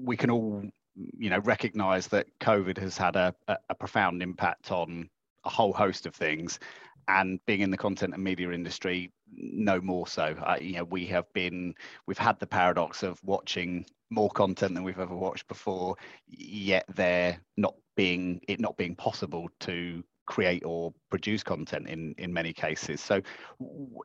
we 0.03 0.17
can 0.17 0.29
all, 0.29 0.63
you 0.95 1.29
know, 1.29 1.39
recognise 1.39 2.07
that 2.07 2.27
COVID 2.39 2.77
has 2.77 2.97
had 2.97 3.15
a, 3.15 3.33
a 3.47 3.75
profound 3.75 4.21
impact 4.21 4.71
on 4.71 5.09
a 5.45 5.49
whole 5.49 5.73
host 5.73 6.05
of 6.05 6.15
things 6.15 6.59
and 7.07 7.39
being 7.45 7.61
in 7.61 7.71
the 7.71 7.77
content 7.77 8.13
and 8.13 8.23
media 8.23 8.51
industry 8.51 9.11
no 9.35 9.81
more 9.81 10.07
so. 10.07 10.35
Uh, 10.45 10.57
you 10.59 10.73
know 10.73 10.83
we 10.85 11.05
have 11.07 11.31
been 11.33 11.73
we've 12.05 12.17
had 12.17 12.39
the 12.39 12.47
paradox 12.47 13.03
of 13.03 13.23
watching 13.23 13.85
more 14.09 14.29
content 14.29 14.73
than 14.73 14.83
we've 14.83 14.99
ever 14.99 15.15
watched 15.15 15.47
before 15.47 15.95
yet 16.27 16.85
there 16.95 17.39
not 17.57 17.75
being 17.95 18.39
it 18.47 18.59
not 18.59 18.77
being 18.77 18.95
possible 18.95 19.49
to 19.59 20.03
create 20.25 20.63
or 20.65 20.93
produce 21.09 21.43
content 21.43 21.87
in 21.87 22.13
in 22.17 22.31
many 22.33 22.53
cases. 22.53 23.01
So 23.01 23.21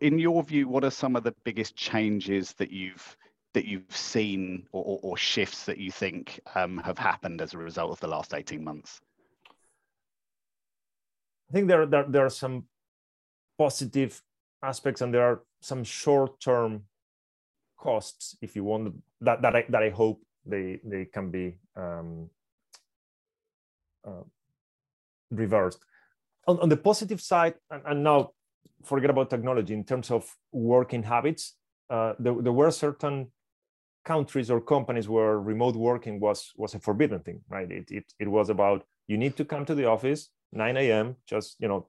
in 0.00 0.18
your 0.18 0.42
view 0.42 0.68
what 0.68 0.85
are 0.85 0.90
some 0.90 1.16
of 1.16 1.25
the 1.25 1.35
biggest 1.44 1.76
changes 1.76 2.52
that 2.54 2.70
you've 2.70 3.16
that 3.54 3.66
you've 3.66 3.97
seen 3.97 4.66
or, 4.73 4.82
or, 4.85 4.99
or 5.02 5.16
shifts 5.16 5.64
that 5.66 5.78
you 5.78 5.90
think 5.90 6.40
um, 6.54 6.78
have 6.78 6.99
happened 6.99 7.40
as 7.40 7.54
a 7.54 7.58
result 7.58 7.92
of 7.92 8.00
the 8.00 8.08
last 8.08 8.35
18 8.35 8.64
months? 8.64 9.00
I 11.50 11.52
think 11.52 11.68
there, 11.68 11.85
there, 11.85 12.06
there 12.08 12.25
are 12.25 12.30
some 12.30 12.64
positive 13.58 14.23
aspects 14.62 15.00
and 15.00 15.12
there 15.12 15.23
are 15.23 15.42
some 15.61 15.85
short-term 15.85 16.83
costs 17.78 18.37
if 18.40 18.54
you 18.54 18.64
want 18.64 18.95
that 19.21 19.42
that 19.42 19.57
I, 19.57 19.64
that 19.69 19.83
I 19.83 19.90
hope 19.90 20.23
they 20.47 20.81
they 20.85 21.04
can 21.04 21.31
be 21.31 21.57
um, 21.76 22.31
uh, 24.07 24.25
reversed. 25.31 25.81
On, 26.47 26.59
on 26.61 26.69
the 26.69 26.76
positive 26.76 27.21
side 27.21 27.54
and, 27.71 27.83
and, 27.87 28.02
now 28.02 28.33
forget 28.85 29.11
about 29.11 29.31
technology 29.31 29.75
in 29.75 29.85
terms 29.85 30.11
of 30.11 30.28
working 30.50 31.04
habits 31.04 31.54
uh, 31.88 32.14
there, 32.19 32.35
there 32.40 32.52
were 32.52 32.71
certain 32.71 33.31
countries 34.04 34.50
or 34.50 34.61
companies 34.61 35.09
where 35.09 35.38
remote 35.38 35.76
working 35.76 36.19
was 36.19 36.50
was 36.57 36.75
a 36.75 36.81
forbidden 36.81 37.21
thing 37.21 37.40
right? 37.49 37.71
It, 37.71 37.90
it, 37.90 38.04
it 38.19 38.28
was 38.28 38.49
about 38.49 38.85
you 39.07 39.16
need 39.16 39.37
to 39.37 39.45
come 39.45 39.64
to 39.66 39.75
the 39.75 39.87
office 39.87 40.31
9 40.52 40.76
a.m 40.76 41.16
just 41.26 41.57
you 41.61 41.69
know 41.69 41.88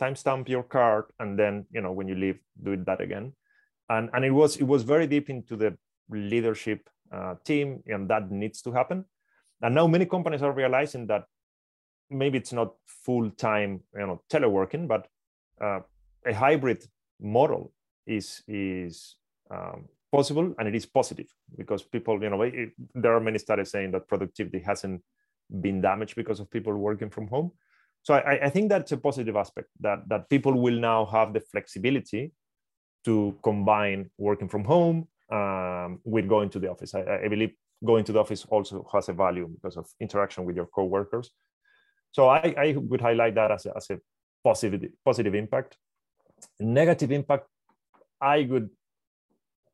timestamp 0.00 0.48
your 0.48 0.62
card 0.62 1.04
and 1.20 1.38
then 1.38 1.66
you 1.70 1.80
know 1.80 1.92
when 1.92 2.08
you 2.08 2.14
leave 2.14 2.38
do 2.62 2.72
it 2.72 2.86
that 2.86 3.00
again. 3.00 3.32
And 3.88 4.10
and 4.12 4.24
it 4.24 4.30
was 4.30 4.56
it 4.56 4.64
was 4.64 4.82
very 4.82 5.06
deep 5.06 5.30
into 5.30 5.56
the 5.56 5.76
leadership 6.10 6.88
uh, 7.12 7.34
team 7.44 7.82
and 7.86 8.08
that 8.08 8.30
needs 8.30 8.62
to 8.62 8.72
happen. 8.72 9.04
And 9.62 9.74
now 9.74 9.86
many 9.86 10.06
companies 10.06 10.42
are 10.42 10.52
realizing 10.52 11.06
that 11.06 11.24
maybe 12.10 12.38
it's 12.38 12.52
not 12.52 12.74
full 12.86 13.30
time 13.30 13.80
you 13.94 14.06
know 14.06 14.22
teleworking 14.30 14.86
but 14.86 15.06
uh, 15.60 15.80
a 16.26 16.34
hybrid 16.34 16.84
model 17.20 17.72
is 18.06 18.42
is 18.46 19.16
um, 19.50 19.88
possible 20.12 20.54
and 20.58 20.68
it 20.68 20.74
is 20.74 20.86
positive 20.86 21.26
because 21.56 21.82
people 21.82 22.22
you 22.22 22.30
know 22.30 22.42
it, 22.42 22.70
there 22.94 23.14
are 23.14 23.20
many 23.20 23.38
studies 23.38 23.70
saying 23.70 23.90
that 23.90 24.08
productivity 24.08 24.58
hasn't 24.58 25.02
been 25.60 25.80
damaged 25.80 26.14
because 26.16 26.40
of 26.40 26.50
people 26.50 26.74
working 26.74 27.10
from 27.10 27.26
home 27.28 27.50
so 28.04 28.12
I, 28.14 28.46
I 28.46 28.50
think 28.50 28.68
that's 28.68 28.92
a 28.92 28.98
positive 28.98 29.34
aspect 29.34 29.68
that 29.80 30.06
that 30.08 30.28
people 30.28 30.52
will 30.52 30.78
now 30.78 31.06
have 31.06 31.32
the 31.32 31.40
flexibility 31.40 32.32
to 33.06 33.34
combine 33.42 34.10
working 34.18 34.48
from 34.48 34.64
home 34.64 35.08
um, 35.32 36.00
with 36.04 36.28
going 36.28 36.50
to 36.50 36.58
the 36.58 36.70
office. 36.70 36.94
I, 36.94 37.20
I, 37.24 37.28
believe 37.28 37.52
going 37.84 38.04
to 38.04 38.12
the 38.12 38.20
office 38.20 38.44
also 38.48 38.86
has 38.92 39.08
a 39.08 39.14
value 39.14 39.48
because 39.48 39.76
of 39.78 39.86
interaction 40.00 40.44
with 40.44 40.54
your 40.54 40.66
coworkers. 40.66 41.30
So 42.12 42.28
I, 42.28 42.54
I 42.58 42.74
would 42.76 43.00
highlight 43.00 43.34
that 43.36 43.50
as 43.50 43.66
a, 43.66 43.76
as 43.76 43.88
a 43.90 43.98
positive 44.44 44.90
positive 45.02 45.34
impact. 45.34 45.78
Negative 46.60 47.10
impact, 47.10 47.48
I 48.20 48.42
would 48.42 48.68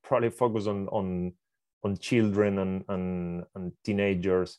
probably 0.05 0.31
focus 0.31 0.69
on 0.69 0.87
on 0.89 1.33
on 1.83 1.97
children 1.97 2.61
and 2.61 2.85
and, 2.89 3.45
and 3.57 3.73
teenagers. 3.85 4.59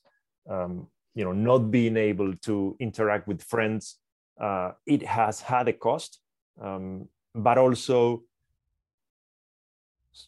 Um, 0.49 0.87
you 1.15 1.23
know, 1.23 1.31
not 1.33 1.71
being 1.71 1.97
able 1.97 2.33
to 2.37 2.75
interact 2.79 3.27
with 3.27 3.41
friends. 3.41 3.97
Uh, 4.39 4.71
it 4.85 5.03
has 5.03 5.41
had 5.41 5.67
a 5.67 5.73
cost, 5.73 6.19
um, 6.61 7.07
but 7.35 7.57
also 7.57 8.23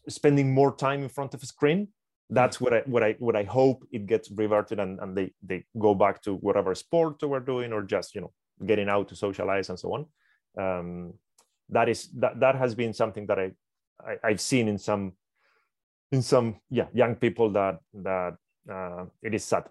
spending 0.07 0.53
more 0.53 0.75
time 0.75 1.03
in 1.03 1.09
front 1.09 1.33
of 1.33 1.43
a 1.43 1.45
screen 1.45 1.87
that's 2.33 2.59
what 2.59 2.73
I 2.73 2.79
what 2.85 3.03
I 3.03 3.15
what 3.19 3.35
I 3.35 3.43
hope 3.43 3.85
it 3.91 4.05
gets 4.05 4.31
reverted 4.31 4.79
and, 4.79 4.99
and 4.99 5.15
they 5.15 5.31
they 5.41 5.65
go 5.77 5.93
back 5.93 6.21
to 6.23 6.35
whatever 6.35 6.73
sport 6.75 7.21
we're 7.21 7.39
doing 7.39 7.73
or 7.73 7.83
just 7.83 8.15
you 8.15 8.21
know 8.21 8.31
getting 8.65 8.89
out 8.89 9.07
to 9.09 9.15
socialize 9.15 9.69
and 9.69 9.79
so 9.79 9.93
on. 9.93 10.05
Um, 10.57 11.13
that 11.69 11.89
is 11.89 12.09
that 12.19 12.39
that 12.39 12.55
has 12.55 12.75
been 12.75 12.93
something 12.93 13.25
that 13.27 13.39
I, 13.39 13.51
I 14.05 14.15
I've 14.23 14.41
seen 14.41 14.67
in 14.67 14.77
some 14.77 15.13
in 16.11 16.21
some 16.21 16.55
yeah 16.69 16.87
young 16.93 17.15
people 17.15 17.49
that 17.51 17.79
that 17.93 18.35
uh, 18.71 19.05
it 19.21 19.33
is 19.33 19.43
sad 19.43 19.65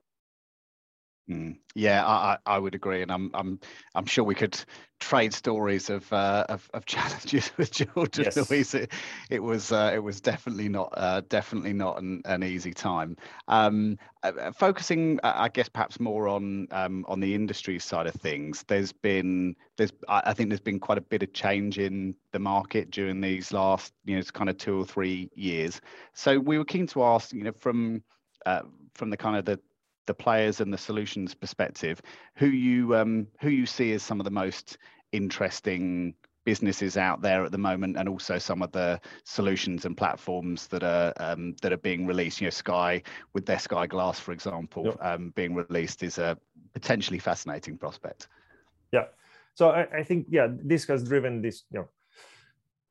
Mm, 1.31 1.57
yeah, 1.77 2.05
I, 2.05 2.39
I 2.45 2.59
would 2.59 2.75
agree, 2.75 3.01
and 3.01 3.11
I'm 3.13 3.31
I'm 3.33 3.61
I'm 3.95 4.07
sure 4.07 4.25
we 4.25 4.35
could 4.35 4.59
trade 4.99 5.33
stories 5.33 5.89
of 5.89 6.13
uh, 6.13 6.47
of, 6.49 6.69
of, 6.75 6.85
challenges 6.87 7.53
with 7.57 7.71
children. 7.71 8.25
Yes. 8.25 8.51
Luis. 8.51 8.75
It, 8.75 8.93
it 9.31 9.41
was 9.41 9.71
uh, 9.71 9.93
it 9.95 10.01
was 10.01 10.21
definitely 10.21 10.69
not 10.69 10.93
uh, 10.97 11.23
definitely 11.29 11.75
not 11.75 12.03
an, 12.03 12.23
an 12.25 12.43
easy 12.43 12.75
time. 12.75 13.17
Um, 13.47 13.99
uh, 14.25 14.33
uh, 14.41 14.53
focusing, 14.53 15.21
uh, 15.23 15.33
I 15.37 15.49
guess, 15.49 15.69
perhaps 15.69 16.01
more 16.01 16.27
on 16.27 16.67
um, 16.73 17.05
on 17.07 17.21
the 17.21 17.37
industry 17.37 17.79
side 17.79 18.09
of 18.09 18.15
things. 18.15 18.65
There's 18.67 18.93
been 18.93 19.55
there's 19.77 19.93
I 20.09 20.35
think 20.35 20.51
there's 20.51 20.61
been 20.61 20.81
quite 20.81 20.99
a 20.99 21.03
bit 21.03 21.23
of 21.23 21.33
change 21.33 21.79
in 21.79 22.17
the 22.33 22.41
market 22.41 22.91
during 22.91 23.21
these 23.21 23.53
last 23.53 23.93
you 24.05 24.17
know 24.17 24.23
kind 24.33 24.51
of 24.51 24.59
two 24.59 24.81
or 24.81 24.85
three 24.85 25.31
years. 25.37 25.81
So 26.15 26.41
we 26.41 26.59
were 26.59 26.65
keen 26.65 26.89
to 26.89 27.05
ask, 27.05 27.33
you 27.33 27.45
know, 27.45 27.53
from 27.53 28.03
from 28.95 29.11
the 29.11 29.17
kind 29.17 29.37
of 29.37 29.45
the 29.45 29.61
the 30.07 30.15
players 30.15 30.61
and 30.61 30.73
the 30.73 30.79
solutions 30.79 31.35
perspective, 31.35 32.01
who 32.37 32.47
you 32.47 32.97
um, 32.97 33.27
who 33.41 33.51
you 33.51 33.67
see 33.67 33.93
as 33.93 34.03
some 34.03 34.21
of 34.21 34.25
the 34.25 34.31
most 34.31 34.79
interesting 35.13 36.15
businesses 36.45 36.97
out 36.97 37.23
there 37.23 37.45
at 37.45 37.53
the 37.53 37.59
moment, 37.59 37.97
and 37.97 38.09
also 38.09 38.39
some 38.39 38.63
of 38.63 38.73
the 38.73 39.01
solutions 39.25 39.85
and 39.85 39.97
platforms 39.97 40.67
that 40.69 40.83
are 40.83 41.13
um, 41.19 41.55
that 41.63 41.73
are 41.73 41.79
being 41.79 42.07
released. 42.07 42.41
You 42.41 42.47
know, 42.47 42.51
Sky 42.51 43.03
with 43.33 43.47
their 43.47 43.59
Sky 43.59 43.87
Glass, 43.87 44.19
for 44.19 44.33
example, 44.33 44.87
yep. 44.87 44.99
um, 45.01 45.33
being 45.37 45.55
released 45.55 46.03
is 46.03 46.19
a 46.19 46.37
potentially 46.73 47.19
fascinating 47.19 47.79
prospect. 47.79 48.29
Yeah. 48.93 49.05
So 49.55 49.71
I, 49.71 49.99
I 49.99 50.03
think 50.03 50.27
yeah, 50.31 50.49
this 50.51 50.87
has 50.87 51.05
driven 51.05 51.43
this 51.43 51.65
you 51.71 51.81
know 51.81 51.89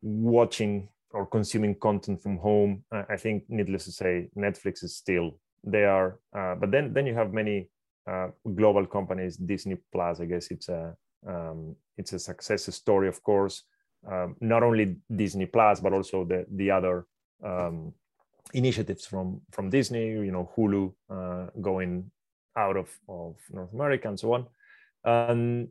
watching 0.02 0.90
or 1.14 1.26
consuming 1.26 1.76
content 1.76 2.22
from 2.22 2.38
home. 2.38 2.84
I 2.92 3.18
think, 3.18 3.44
needless 3.50 3.86
to 3.86 3.92
say, 3.92 4.30
Netflix 4.38 4.84
is 4.84 4.96
still 4.96 5.38
they 5.64 5.86
are 5.86 6.20
uh, 6.36 6.56
but 6.56 6.72
then 6.72 6.94
then 6.94 7.06
you 7.06 7.14
have 7.14 7.34
many 7.34 7.70
uh, 8.10 8.28
global 8.56 8.86
companies 8.86 9.38
disney 9.38 9.78
plus 9.92 10.20
i 10.20 10.26
guess 10.26 10.50
it's 10.52 10.70
a 10.70 10.96
um, 11.28 11.76
it's 11.98 12.14
a 12.14 12.20
success 12.20 12.74
story 12.76 13.08
of 13.08 13.22
course. 13.24 13.64
Um, 14.12 14.36
not 14.42 14.64
only 14.64 14.98
disney 15.16 15.46
plus 15.46 15.80
but 15.80 15.94
also 15.94 16.26
the 16.26 16.46
the 16.56 16.72
other 16.72 17.06
um, 17.46 17.94
initiatives 18.52 19.06
from 19.06 19.42
from 19.52 19.70
disney 19.70 20.08
you 20.10 20.32
know 20.32 20.50
hulu 20.56 20.92
uh, 21.16 21.46
going 21.62 22.10
out 22.58 22.78
of 22.78 22.90
of 23.08 23.36
north 23.52 23.72
america 23.74 24.08
and 24.08 24.20
so 24.20 24.34
on. 24.34 24.48
And 25.04 25.68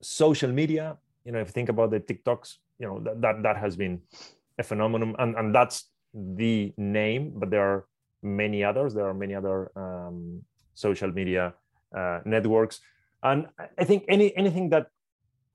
social 0.00 0.52
media 0.52 0.96
you 1.24 1.32
know 1.32 1.40
if 1.40 1.48
you 1.48 1.52
think 1.52 1.68
about 1.68 1.90
the 1.90 1.98
tiktoks 1.98 2.58
you 2.78 2.86
know 2.86 3.00
that 3.00 3.20
that, 3.20 3.42
that 3.42 3.56
has 3.56 3.74
been 3.74 4.00
a 4.58 4.62
phenomenon 4.62 5.16
and 5.18 5.34
and 5.34 5.52
that's 5.52 5.90
the 6.14 6.72
name 6.76 7.32
but 7.34 7.50
there 7.50 7.62
are 7.62 7.86
many 8.24 8.64
others. 8.64 8.94
There 8.94 9.06
are 9.06 9.14
many 9.14 9.34
other 9.34 9.70
um, 9.76 10.42
social 10.74 11.12
media 11.12 11.54
uh, 11.96 12.20
networks, 12.24 12.80
and 13.22 13.46
I 13.78 13.84
think 13.84 14.04
any 14.08 14.36
anything 14.36 14.70
that 14.70 14.88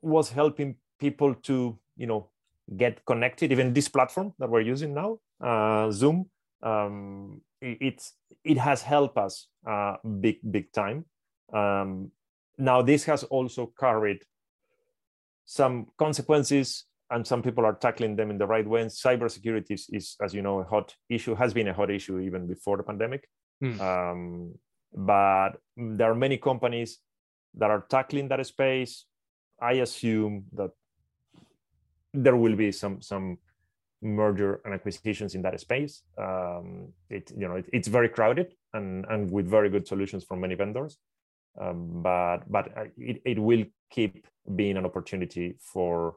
was 0.02 0.30
helping 0.30 0.76
people 1.00 1.34
to 1.34 1.78
you 1.98 2.08
know 2.08 2.30
get 2.78 3.04
connected, 3.06 3.52
even 3.52 3.74
this 3.74 3.90
platform 3.90 4.34
that 4.40 4.50
we're 4.50 4.62
using 4.62 4.94
now, 4.94 5.20
uh, 5.42 5.90
Zoom, 5.92 6.30
um, 6.62 7.42
it, 7.62 8.02
it 8.44 8.58
has 8.58 8.82
helped 8.82 9.18
us 9.18 9.48
uh, 9.68 9.96
big 10.22 10.38
big 10.52 10.72
time. 10.72 11.06
Um, 11.52 12.12
now 12.58 12.82
this 12.82 13.06
has 13.06 13.24
also 13.24 13.74
carried 13.80 14.24
some 15.46 15.88
consequences 15.98 16.86
and 17.12 17.26
some 17.26 17.42
people 17.42 17.66
are 17.66 17.74
tackling 17.74 18.16
them 18.16 18.30
in 18.30 18.38
the 18.38 18.46
right 18.46 18.68
way. 18.68 18.82
And 18.82 18.90
cybersecurity 18.90 19.72
is, 19.72 19.88
is, 19.92 20.16
as 20.22 20.34
you 20.34 20.42
know, 20.42 20.60
a 20.60 20.64
hot 20.64 20.96
issue, 21.10 21.36
has 21.36 21.54
been 21.54 21.68
a 21.68 21.74
hot 21.74 21.90
issue 21.90 22.20
even 22.20 22.48
before 22.48 22.78
the 22.78 22.84
pandemic. 22.84 23.28
Mm. 23.64 23.80
Um, 23.82 24.56
but 24.94 25.52
there 25.76 26.12
are 26.12 26.16
many 26.16 26.38
companies 26.38 27.00
that 27.56 27.72
are 27.72 27.86
tackling 27.90 28.28
that 28.30 28.46
space. 28.46 29.06
I 29.62 29.74
assume 29.74 30.46
that 30.54 30.72
there 32.14 32.36
will 32.36 32.56
be 32.56 32.72
some 32.72 33.02
some 33.02 33.38
merger 34.02 34.62
and 34.64 34.74
acquisitions 34.74 35.36
in 35.36 35.42
that 35.42 35.60
space. 35.60 36.04
Um, 36.18 36.94
it 37.10 37.32
you 37.38 37.48
know 37.48 37.56
it, 37.56 37.66
it's 37.74 37.88
very 37.88 38.10
crowded 38.10 38.54
and 38.74 39.06
and 39.10 39.30
with 39.30 39.48
very 39.48 39.70
good 39.70 39.88
solutions 39.88 40.24
from 40.24 40.40
many 40.40 40.56
vendors. 40.56 40.98
Um, 41.60 42.02
but 42.02 42.40
but 42.50 42.78
uh, 42.78 42.86
it, 42.98 43.22
it 43.26 43.40
will 43.40 43.66
keep 43.92 44.26
being 44.56 44.78
an 44.78 44.86
opportunity 44.86 45.56
for 45.60 46.16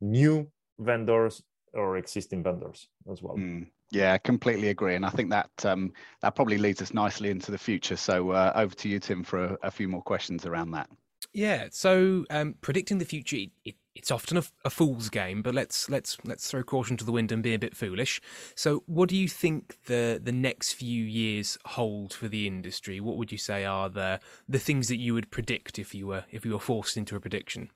new 0.00 0.50
vendors 0.78 1.42
or 1.74 1.96
existing 1.96 2.42
vendors 2.42 2.88
as 3.10 3.22
well. 3.22 3.36
Mm, 3.36 3.66
yeah, 3.90 4.18
completely 4.18 4.68
agree, 4.68 4.94
and 4.94 5.04
I 5.04 5.10
think 5.10 5.30
that 5.30 5.50
um, 5.64 5.92
that 6.20 6.34
probably 6.34 6.58
leads 6.58 6.82
us 6.82 6.92
nicely 6.92 7.30
into 7.30 7.50
the 7.50 7.58
future. 7.58 7.96
So 7.96 8.30
uh, 8.30 8.52
over 8.54 8.74
to 8.74 8.88
you, 8.88 8.98
Tim, 8.98 9.22
for 9.22 9.44
a, 9.44 9.58
a, 9.64 9.70
few 9.70 9.88
more 9.88 10.02
questions 10.02 10.46
around 10.46 10.72
that. 10.72 10.88
Yeah, 11.32 11.68
so 11.70 12.24
um, 12.30 12.54
predicting 12.60 12.98
the 12.98 13.04
future, 13.04 13.36
it, 13.64 13.74
it's 13.94 14.10
often 14.10 14.36
a, 14.36 14.44
a, 14.64 14.70
fool's 14.70 15.08
game, 15.08 15.42
but 15.42 15.54
let's 15.54 15.90
let's 15.90 16.16
let's 16.24 16.48
throw 16.50 16.62
caution 16.62 16.96
to 16.96 17.04
the 17.04 17.12
wind 17.12 17.32
and 17.32 17.42
be 17.42 17.54
a 17.54 17.58
bit 17.58 17.76
foolish. 17.76 18.20
So, 18.54 18.82
what 18.86 19.08
do 19.08 19.16
you 19.16 19.28
think 19.28 19.76
the 19.86 20.20
the 20.22 20.32
next 20.32 20.74
few 20.74 21.02
years 21.04 21.58
hold 21.66 22.12
for 22.12 22.28
the 22.28 22.46
industry? 22.46 23.00
What 23.00 23.16
would 23.16 23.32
you 23.32 23.38
say 23.38 23.64
are 23.64 23.88
the 23.88 24.20
the 24.48 24.58
things 24.58 24.88
that 24.88 24.98
you 24.98 25.14
would 25.14 25.30
predict 25.30 25.78
if 25.78 25.94
you 25.94 26.06
were 26.06 26.24
if 26.30 26.44
you 26.44 26.52
were 26.52 26.60
forced 26.60 26.96
into 26.96 27.16
a 27.16 27.20
prediction? 27.20 27.70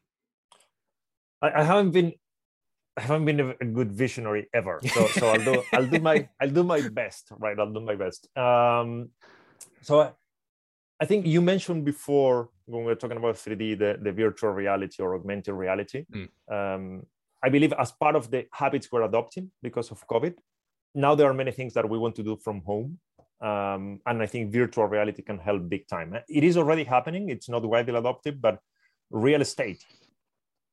I, 1.43 1.61
I 1.61 1.63
haven't 1.65 1.91
been 1.91 2.13
I 2.97 3.01
haven't 3.01 3.25
been 3.25 3.41
a, 3.41 3.65
good 3.65 3.91
visionary 3.91 4.49
ever. 4.53 4.81
So, 4.87 5.07
so 5.09 5.29
I'll 5.29 5.45
do 5.45 5.63
I'll 5.73 5.87
do 5.87 5.99
my 5.99 6.29
I'll 6.41 6.51
do 6.51 6.63
my 6.63 6.81
best, 6.89 7.29
right? 7.39 7.59
I'll 7.59 7.73
do 7.73 7.81
my 7.81 7.97
best. 7.97 8.29
Um, 8.37 9.11
so 9.81 10.01
I, 10.01 10.13
I 11.01 11.07
think 11.07 11.27
you 11.27 11.41
mentioned 11.41 11.85
before 11.85 12.51
when 12.67 12.83
we 12.83 12.87
were 12.87 12.95
talking 12.95 13.17
about 13.17 13.35
3D, 13.35 13.79
the, 13.79 13.99
the 14.01 14.13
virtual 14.13 14.51
reality 14.51 15.03
or 15.03 15.15
augmented 15.15 15.55
reality. 15.55 16.05
Mm. 16.15 16.29
Um, 16.51 17.07
I 17.43 17.49
believe 17.49 17.73
as 17.73 17.91
part 17.91 18.15
of 18.15 18.31
the 18.31 18.47
habits 18.53 18.93
we're 18.93 19.03
adopting 19.03 19.51
because 19.63 19.91
of 19.91 20.07
COVID, 20.07 20.35
now 20.95 21.15
there 21.17 21.29
are 21.29 21.35
many 21.35 21.51
things 21.51 21.75
that 21.75 21.89
we 21.89 21.99
want 21.99 22.15
to 22.17 22.23
do 22.23 22.37
from 22.37 22.61
home. 22.61 22.99
Um, 23.41 24.01
and 24.07 24.23
I 24.23 24.27
think 24.27 24.53
virtual 24.53 24.87
reality 24.87 25.23
can 25.23 25.39
help 25.39 25.69
big 25.69 25.89
time. 25.89 26.17
It 26.29 26.45
is 26.45 26.57
already 26.57 26.85
happening. 26.85 27.31
It's 27.31 27.49
not 27.49 27.65
widely 27.65 27.97
adopted, 27.97 28.41
but 28.41 28.61
real 29.11 29.41
estate 29.41 29.85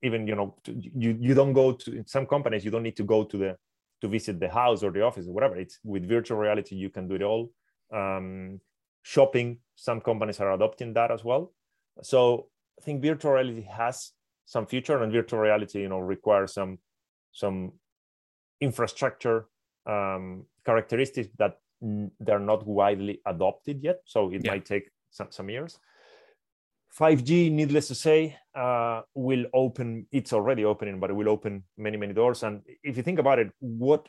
even 0.02 0.28
you 0.28 0.36
know 0.36 0.56
you 0.66 1.18
you 1.20 1.34
don't 1.34 1.54
go 1.54 1.74
to 1.74 1.98
in 1.98 2.08
some 2.08 2.26
companies 2.26 2.64
you 2.64 2.72
don't 2.72 2.84
need 2.84 2.96
to 2.98 3.04
go 3.04 3.24
to 3.24 3.38
the 3.38 3.58
to 4.02 4.08
visit 4.08 4.40
the 4.40 4.48
house 4.48 4.82
or 4.82 4.92
the 4.92 5.02
office 5.02 5.28
or 5.28 5.34
whatever. 5.34 5.58
It's 5.58 5.80
with 5.84 6.08
virtual 6.08 6.38
reality 6.38 6.76
you 6.76 6.90
can 6.90 7.08
do 7.08 7.16
it 7.16 7.22
all. 7.22 7.52
Um, 7.94 8.62
shopping 9.04 9.58
some 9.76 10.00
companies 10.00 10.40
are 10.40 10.54
adopting 10.54 10.94
that 10.94 11.12
as 11.12 11.24
well. 11.24 11.54
So 12.02 12.48
i 12.80 12.82
think 12.82 13.02
virtual 13.02 13.34
reality 13.34 13.68
has 13.70 14.12
some 14.46 14.66
future 14.66 15.04
and 15.04 15.12
virtual 15.12 15.40
reality 15.40 15.82
you 15.82 15.90
know 15.90 16.00
requires 16.00 16.54
some 16.54 16.80
some 17.34 17.74
infrastructure 18.62 19.48
um, 19.86 20.46
characteristics 20.66 21.30
that 21.38 21.58
they're 22.20 22.40
not 22.40 22.66
widely 22.66 23.22
adopted 23.26 23.84
yet. 23.84 24.00
So 24.06 24.32
it 24.32 24.42
yeah. 24.44 24.52
might 24.52 24.66
take 24.66 24.90
some, 25.12 25.28
some 25.30 25.50
years 25.50 25.80
5G, 26.98 27.52
needless 27.52 27.88
to 27.88 27.96
say, 27.96 28.36
uh, 28.56 29.02
will 29.14 29.46
open. 29.54 30.08
It's 30.12 30.34
already 30.34 30.66
opening, 30.66 31.00
but 31.00 31.10
it 31.10 31.14
will 31.14 31.30
open 31.30 31.64
many, 31.78 31.98
many 31.98 32.14
doors. 32.14 32.44
And 32.44 32.62
if 32.84 32.98
you 32.98 33.04
think 33.04 33.20
about 33.20 33.40
it, 33.40 33.52
what 33.60 34.08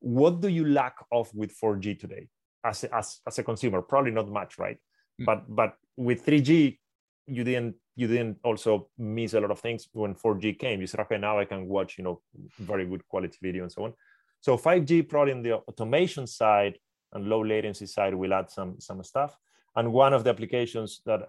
what 0.00 0.40
do 0.40 0.48
you 0.48 0.66
lack 0.68 0.96
of 1.10 1.34
with 1.34 1.58
4G 1.58 1.98
today 1.98 2.28
as 2.64 2.84
a, 2.84 2.94
as, 2.94 3.20
as 3.26 3.38
a 3.38 3.42
consumer? 3.42 3.80
Probably 3.80 4.10
not 4.10 4.28
much, 4.28 4.58
right? 4.58 4.76
Mm. 5.20 5.24
But 5.24 5.44
but 5.48 5.74
with 5.96 6.24
3G, 6.24 6.78
you 7.26 7.44
didn't 7.44 7.76
you 7.96 8.06
didn't 8.06 8.38
also 8.44 8.90
miss 8.98 9.32
a 9.32 9.40
lot 9.40 9.50
of 9.50 9.58
things 9.60 9.88
when 9.92 10.14
4G 10.14 10.58
came. 10.58 10.80
You 10.80 10.86
said, 10.86 11.00
okay, 11.00 11.16
now 11.16 11.38
I 11.38 11.46
can 11.46 11.66
watch 11.66 11.96
you 11.96 12.04
know 12.04 12.20
very 12.58 12.84
good 12.86 13.06
quality 13.08 13.38
video 13.40 13.62
and 13.62 13.72
so 13.72 13.84
on. 13.84 13.94
So 14.40 14.58
5G 14.58 15.08
probably 15.08 15.32
in 15.32 15.42
the 15.42 15.54
automation 15.54 16.26
side 16.26 16.78
and 17.12 17.26
low 17.26 17.42
latency 17.42 17.86
side 17.86 18.14
will 18.14 18.34
add 18.34 18.50
some 18.50 18.78
some 18.80 19.02
stuff. 19.02 19.36
And 19.74 19.92
one 19.92 20.12
of 20.12 20.24
the 20.24 20.30
applications 20.30 21.02
that 21.06 21.22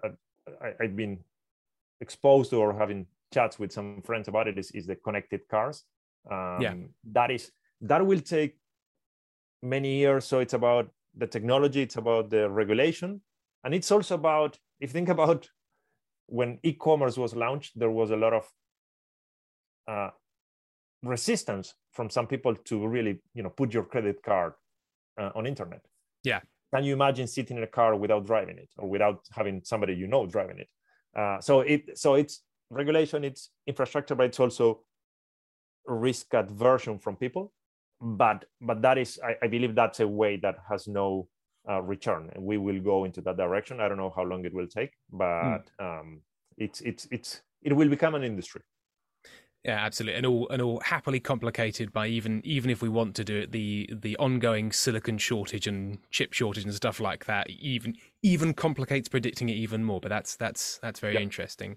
I, 0.62 0.82
have 0.82 0.96
been 0.96 1.18
exposed 2.00 2.50
to 2.50 2.56
or 2.56 2.72
having 2.72 3.06
chats 3.32 3.58
with 3.58 3.72
some 3.72 4.02
friends 4.02 4.28
about 4.28 4.48
it 4.48 4.58
is, 4.58 4.70
is 4.72 4.86
the 4.86 4.96
connected 4.96 5.40
cars. 5.48 5.84
Um, 6.30 6.60
yeah. 6.60 6.74
That 7.12 7.30
is 7.30 7.50
that 7.80 8.04
will 8.04 8.20
take 8.20 8.56
many 9.62 9.96
years. 9.98 10.24
So 10.24 10.40
it's 10.40 10.54
about 10.54 10.90
the 11.16 11.26
technology, 11.26 11.82
it's 11.82 11.96
about 11.96 12.30
the 12.30 12.48
regulation, 12.48 13.20
and 13.64 13.74
it's 13.74 13.90
also 13.90 14.14
about 14.14 14.58
if 14.80 14.90
you 14.90 14.92
think 14.92 15.08
about 15.08 15.48
when 16.26 16.58
e-commerce 16.62 17.16
was 17.16 17.34
launched, 17.34 17.78
there 17.78 17.90
was 17.90 18.10
a 18.10 18.16
lot 18.16 18.32
of 18.32 18.50
uh, 19.88 20.10
resistance 21.02 21.74
from 21.92 22.10
some 22.10 22.26
people 22.26 22.54
to 22.54 22.86
really, 22.86 23.20
you 23.34 23.42
know, 23.42 23.48
put 23.48 23.72
your 23.72 23.84
credit 23.84 24.22
card 24.22 24.52
uh, 25.18 25.30
on 25.34 25.46
internet. 25.46 25.80
Yeah. 26.24 26.40
Can 26.74 26.84
you 26.84 26.92
imagine 26.92 27.26
sitting 27.26 27.56
in 27.56 27.62
a 27.62 27.68
car 27.68 27.96
without 27.96 28.26
driving 28.26 28.58
it 28.58 28.68
or 28.76 28.88
without 28.88 29.20
having 29.32 29.62
somebody 29.64 29.94
you 29.94 30.06
know 30.06 30.26
driving 30.26 30.58
it? 30.58 30.68
Uh, 31.18 31.40
so 31.40 31.60
it 31.60 31.98
so 31.98 32.14
it's 32.14 32.42
regulation, 32.70 33.24
it's 33.24 33.50
infrastructure, 33.66 34.14
but 34.14 34.26
it's 34.26 34.40
also 34.40 34.80
risk 35.86 36.34
aversion 36.34 36.98
from 36.98 37.16
people. 37.16 37.52
But 38.00 38.44
but 38.60 38.82
that 38.82 38.98
is, 38.98 39.18
I, 39.24 39.36
I 39.42 39.48
believe 39.48 39.74
that's 39.74 40.00
a 40.00 40.06
way 40.06 40.36
that 40.36 40.56
has 40.68 40.86
no 40.86 41.28
uh, 41.68 41.82
return, 41.82 42.30
and 42.34 42.44
we 42.44 42.58
will 42.58 42.80
go 42.80 43.04
into 43.04 43.20
that 43.22 43.36
direction. 43.36 43.80
I 43.80 43.88
don't 43.88 43.98
know 43.98 44.12
how 44.14 44.22
long 44.22 44.44
it 44.44 44.54
will 44.54 44.68
take, 44.68 44.92
but 45.10 45.64
mm. 45.80 46.00
um, 46.00 46.20
it's 46.56 46.80
it's 46.82 47.08
it's 47.10 47.42
it 47.62 47.72
will 47.72 47.88
become 47.88 48.14
an 48.14 48.22
industry. 48.22 48.62
Yeah, 49.64 49.84
absolutely, 49.84 50.16
and 50.16 50.24
all 50.24 50.48
and 50.50 50.62
all 50.62 50.80
happily 50.80 51.18
complicated 51.18 51.92
by 51.92 52.06
even 52.06 52.40
even 52.44 52.70
if 52.70 52.80
we 52.80 52.88
want 52.88 53.16
to 53.16 53.24
do 53.24 53.38
it, 53.38 53.50
the 53.50 53.90
the 53.92 54.16
ongoing 54.16 54.70
silicon 54.70 55.18
shortage 55.18 55.66
and 55.66 55.98
chip 56.10 56.32
shortage 56.32 56.62
and 56.62 56.72
stuff 56.72 57.00
like 57.00 57.24
that 57.24 57.50
even 57.50 57.96
even 58.22 58.54
complicates 58.54 59.08
predicting 59.08 59.48
it 59.48 59.54
even 59.54 59.82
more. 59.82 60.00
But 60.00 60.10
that's 60.10 60.36
that's 60.36 60.78
that's 60.78 61.00
very 61.00 61.14
yep. 61.14 61.22
interesting. 61.22 61.76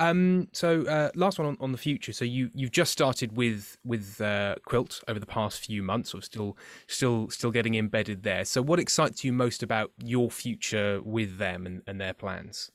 Um, 0.00 0.48
so 0.52 0.82
uh, 0.86 1.10
last 1.14 1.38
one 1.38 1.46
on, 1.46 1.56
on 1.60 1.70
the 1.70 1.78
future. 1.78 2.12
So 2.12 2.24
you 2.24 2.50
you've 2.52 2.72
just 2.72 2.90
started 2.90 3.36
with 3.36 3.78
with 3.84 4.20
uh, 4.20 4.56
Qwilt 4.68 5.00
over 5.06 5.20
the 5.20 5.24
past 5.24 5.64
few 5.64 5.84
months, 5.84 6.14
or 6.14 6.20
still 6.20 6.56
still 6.88 7.30
still 7.30 7.52
getting 7.52 7.76
embedded 7.76 8.24
there. 8.24 8.44
So 8.44 8.60
what 8.60 8.80
excites 8.80 9.22
you 9.22 9.32
most 9.32 9.62
about 9.62 9.92
your 10.02 10.32
future 10.32 11.00
with 11.00 11.38
them 11.38 11.64
and, 11.64 11.82
and 11.86 12.00
their 12.00 12.12
plans? 12.12 12.72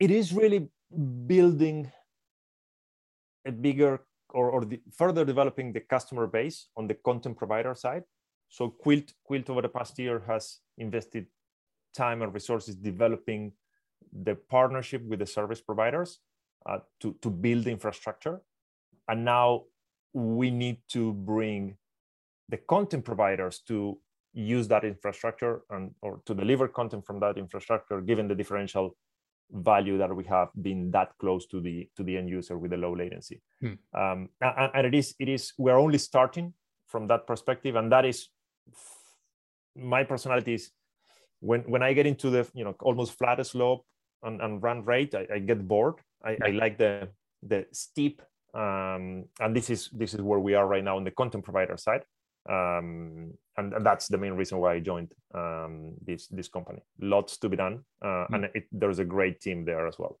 It 0.00 0.10
is 0.10 0.32
really 0.32 0.68
building 1.26 1.90
a 3.46 3.52
bigger 3.52 4.00
or, 4.30 4.50
or 4.50 4.64
the, 4.64 4.80
further 4.92 5.24
developing 5.24 5.72
the 5.72 5.80
customer 5.80 6.26
base 6.26 6.68
on 6.76 6.86
the 6.88 6.94
content 6.94 7.36
provider 7.36 7.74
side. 7.74 8.02
So 8.48 8.74
Qwilt, 8.84 9.12
Qwilt 9.28 9.50
over 9.50 9.62
the 9.62 9.68
past 9.68 9.98
year 9.98 10.22
has 10.26 10.58
invested 10.78 11.26
time 11.94 12.22
and 12.22 12.34
resources 12.34 12.74
developing 12.74 13.52
the 14.12 14.34
partnership 14.34 15.02
with 15.04 15.20
the 15.20 15.26
service 15.26 15.60
providers 15.60 16.18
uh, 16.66 16.78
to, 17.00 17.16
to 17.22 17.30
build 17.30 17.66
infrastructure. 17.66 18.40
And 19.08 19.24
now 19.24 19.64
we 20.12 20.50
need 20.50 20.78
to 20.90 21.12
bring 21.12 21.76
the 22.48 22.56
content 22.56 23.04
providers 23.04 23.60
to 23.68 23.98
use 24.32 24.68
that 24.68 24.84
infrastructure 24.84 25.62
and 25.70 25.92
or 26.02 26.20
to 26.26 26.34
deliver 26.34 26.66
content 26.66 27.06
from 27.06 27.20
that 27.20 27.38
infrastructure 27.38 28.00
given 28.00 28.26
the 28.26 28.34
differential 28.34 28.96
value 29.50 29.98
that 29.98 30.14
we 30.14 30.24
have 30.24 30.48
been 30.60 30.90
that 30.90 31.12
close 31.18 31.46
to 31.46 31.60
the 31.60 31.88
to 31.96 32.02
the 32.02 32.16
end 32.16 32.28
user 32.28 32.58
with 32.58 32.72
a 32.72 32.76
low 32.76 32.94
latency. 32.94 33.40
Hmm. 33.60 33.74
um, 33.94 34.28
and, 34.40 34.70
and, 34.74 34.86
it 34.86 34.94
is 34.94 35.14
it 35.18 35.28
is 35.28 35.52
we're 35.58 35.78
only 35.78 35.98
starting 35.98 36.54
from 36.86 37.06
that 37.08 37.26
perspective 37.26 37.76
and 37.76 37.92
that 37.92 38.04
is 38.04 38.28
my 39.76 40.04
personality 40.04 40.54
is 40.54 40.70
when 41.40 41.60
when 41.62 41.82
i 41.82 41.92
get 41.92 42.06
into 42.06 42.30
the 42.30 42.48
you 42.54 42.64
know 42.64 42.74
almost 42.80 43.18
flat 43.18 43.44
slope 43.46 43.84
and, 44.22 44.40
and 44.40 44.62
run 44.62 44.84
rate 44.84 45.14
I, 45.14 45.26
I 45.34 45.38
get 45.38 45.66
bored. 45.66 45.96
I, 46.24 46.38
I, 46.42 46.50
like 46.50 46.78
the 46.78 47.08
the 47.42 47.66
steep 47.72 48.22
um, 48.54 49.26
and 49.40 49.54
this 49.54 49.68
is 49.68 49.90
this 49.92 50.14
is 50.14 50.22
where 50.22 50.38
we 50.38 50.54
are 50.54 50.66
right 50.66 50.82
now 50.82 50.96
on 50.96 51.04
the 51.04 51.10
content 51.10 51.44
provider 51.44 51.76
side 51.76 52.02
um, 52.48 53.32
and, 53.56 53.72
and, 53.72 53.86
that's 53.86 54.08
the 54.08 54.18
main 54.18 54.34
reason 54.34 54.58
why 54.58 54.74
I 54.74 54.80
joined 54.80 55.12
um, 55.34 55.94
this 56.04 56.26
this 56.28 56.48
company. 56.48 56.82
Lots 57.00 57.38
to 57.38 57.48
be 57.48 57.56
done, 57.56 57.84
uh, 58.02 58.06
mm. 58.06 58.34
and 58.34 58.44
it, 58.54 58.66
there's 58.72 58.98
a 58.98 59.04
great 59.04 59.40
team 59.40 59.64
there 59.64 59.86
as 59.86 59.98
well. 59.98 60.18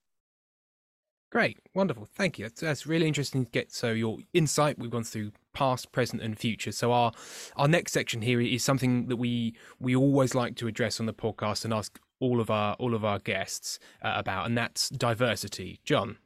Great, 1.30 1.58
wonderful, 1.74 2.06
thank 2.06 2.38
you. 2.38 2.44
That's, 2.44 2.60
that's, 2.60 2.86
really 2.86 3.08
interesting 3.08 3.44
to 3.44 3.50
get. 3.50 3.72
So 3.72 3.90
your 3.90 4.18
insight, 4.32 4.78
we've 4.78 4.90
gone 4.90 5.02
through 5.02 5.32
past, 5.52 5.90
present, 5.90 6.22
and 6.22 6.38
future. 6.38 6.72
So 6.72 6.92
our 6.92 7.12
our 7.56 7.68
next 7.68 7.92
section 7.92 8.22
here 8.22 8.40
is 8.40 8.62
something 8.64 9.08
that 9.08 9.16
we 9.16 9.54
we 9.80 9.96
always 9.96 10.34
like 10.34 10.54
to 10.56 10.68
address 10.68 11.00
on 11.00 11.06
the 11.06 11.14
podcast 11.14 11.64
and 11.64 11.74
ask 11.74 11.98
all 12.20 12.40
of 12.40 12.50
our 12.50 12.74
all 12.74 12.94
of 12.94 13.04
our 13.04 13.18
guests 13.18 13.78
uh, 14.02 14.12
about, 14.16 14.46
and 14.46 14.56
that's 14.56 14.88
diversity. 14.88 15.80
John. 15.84 16.18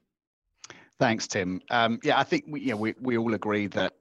Thanks, 0.98 1.26
Tim. 1.28 1.60
Um, 1.70 2.00
yeah, 2.02 2.18
I 2.18 2.24
think 2.24 2.44
we, 2.48 2.60
yeah, 2.60 2.74
we, 2.74 2.92
we 3.00 3.16
all 3.16 3.32
agree 3.32 3.68
that 3.68 3.94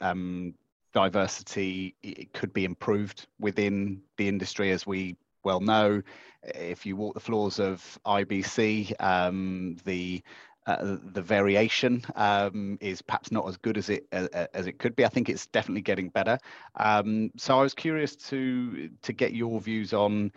um, 0.00 0.54
diversity 0.96 1.94
it 2.02 2.32
could 2.32 2.54
be 2.54 2.64
improved 2.64 3.26
within 3.38 4.00
the 4.16 4.26
industry, 4.26 4.70
as 4.70 4.86
we 4.86 5.14
well 5.44 5.60
know. 5.60 6.00
If 6.42 6.86
you 6.86 6.96
walk 6.96 7.12
the 7.12 7.20
floors 7.20 7.60
of 7.60 7.98
IBC, 8.06 8.94
um, 8.98 9.76
the 9.84 10.22
uh, 10.66 10.96
the 11.12 11.20
variation 11.20 12.02
um, 12.14 12.78
is 12.80 13.02
perhaps 13.02 13.30
not 13.30 13.46
as 13.46 13.58
good 13.58 13.76
as 13.76 13.90
it 13.90 14.06
uh, 14.10 14.46
as 14.54 14.66
it 14.66 14.78
could 14.78 14.96
be. 14.96 15.04
I 15.04 15.08
think 15.08 15.28
it's 15.28 15.46
definitely 15.48 15.82
getting 15.82 16.08
better. 16.08 16.38
Um, 16.76 17.30
so 17.36 17.58
I 17.58 17.62
was 17.62 17.74
curious 17.74 18.16
to 18.30 18.88
to 19.02 19.12
get 19.12 19.34
your 19.34 19.60
views 19.60 19.92
on 19.92 20.32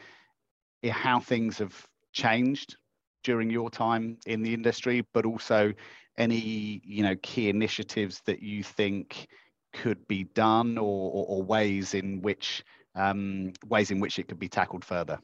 how 0.91 1.21
things 1.21 1.57
have 1.59 1.87
changed 2.11 2.75
during 3.23 3.49
your 3.49 3.69
time 3.69 4.17
in 4.25 4.41
the 4.43 4.53
industry, 4.53 5.05
but 5.13 5.25
also 5.25 5.73
any 6.17 6.81
you 6.83 7.01
know 7.01 7.15
key 7.23 7.47
initiatives 7.47 8.21
that 8.25 8.43
you 8.43 8.61
think 8.61 9.29
could 9.73 10.08
be 10.08 10.23
done 10.23 10.77
or, 10.77 11.12
or, 11.12 11.25
or 11.27 11.43
ways 11.43 11.93
in 11.93 12.21
which 12.21 12.63
um, 12.95 13.53
ways 13.67 13.91
in 13.91 13.99
which 13.99 14.19
it 14.19 14.27
could 14.27 14.39
be 14.39 14.49
tackled 14.49 14.84
further. 14.84 15.19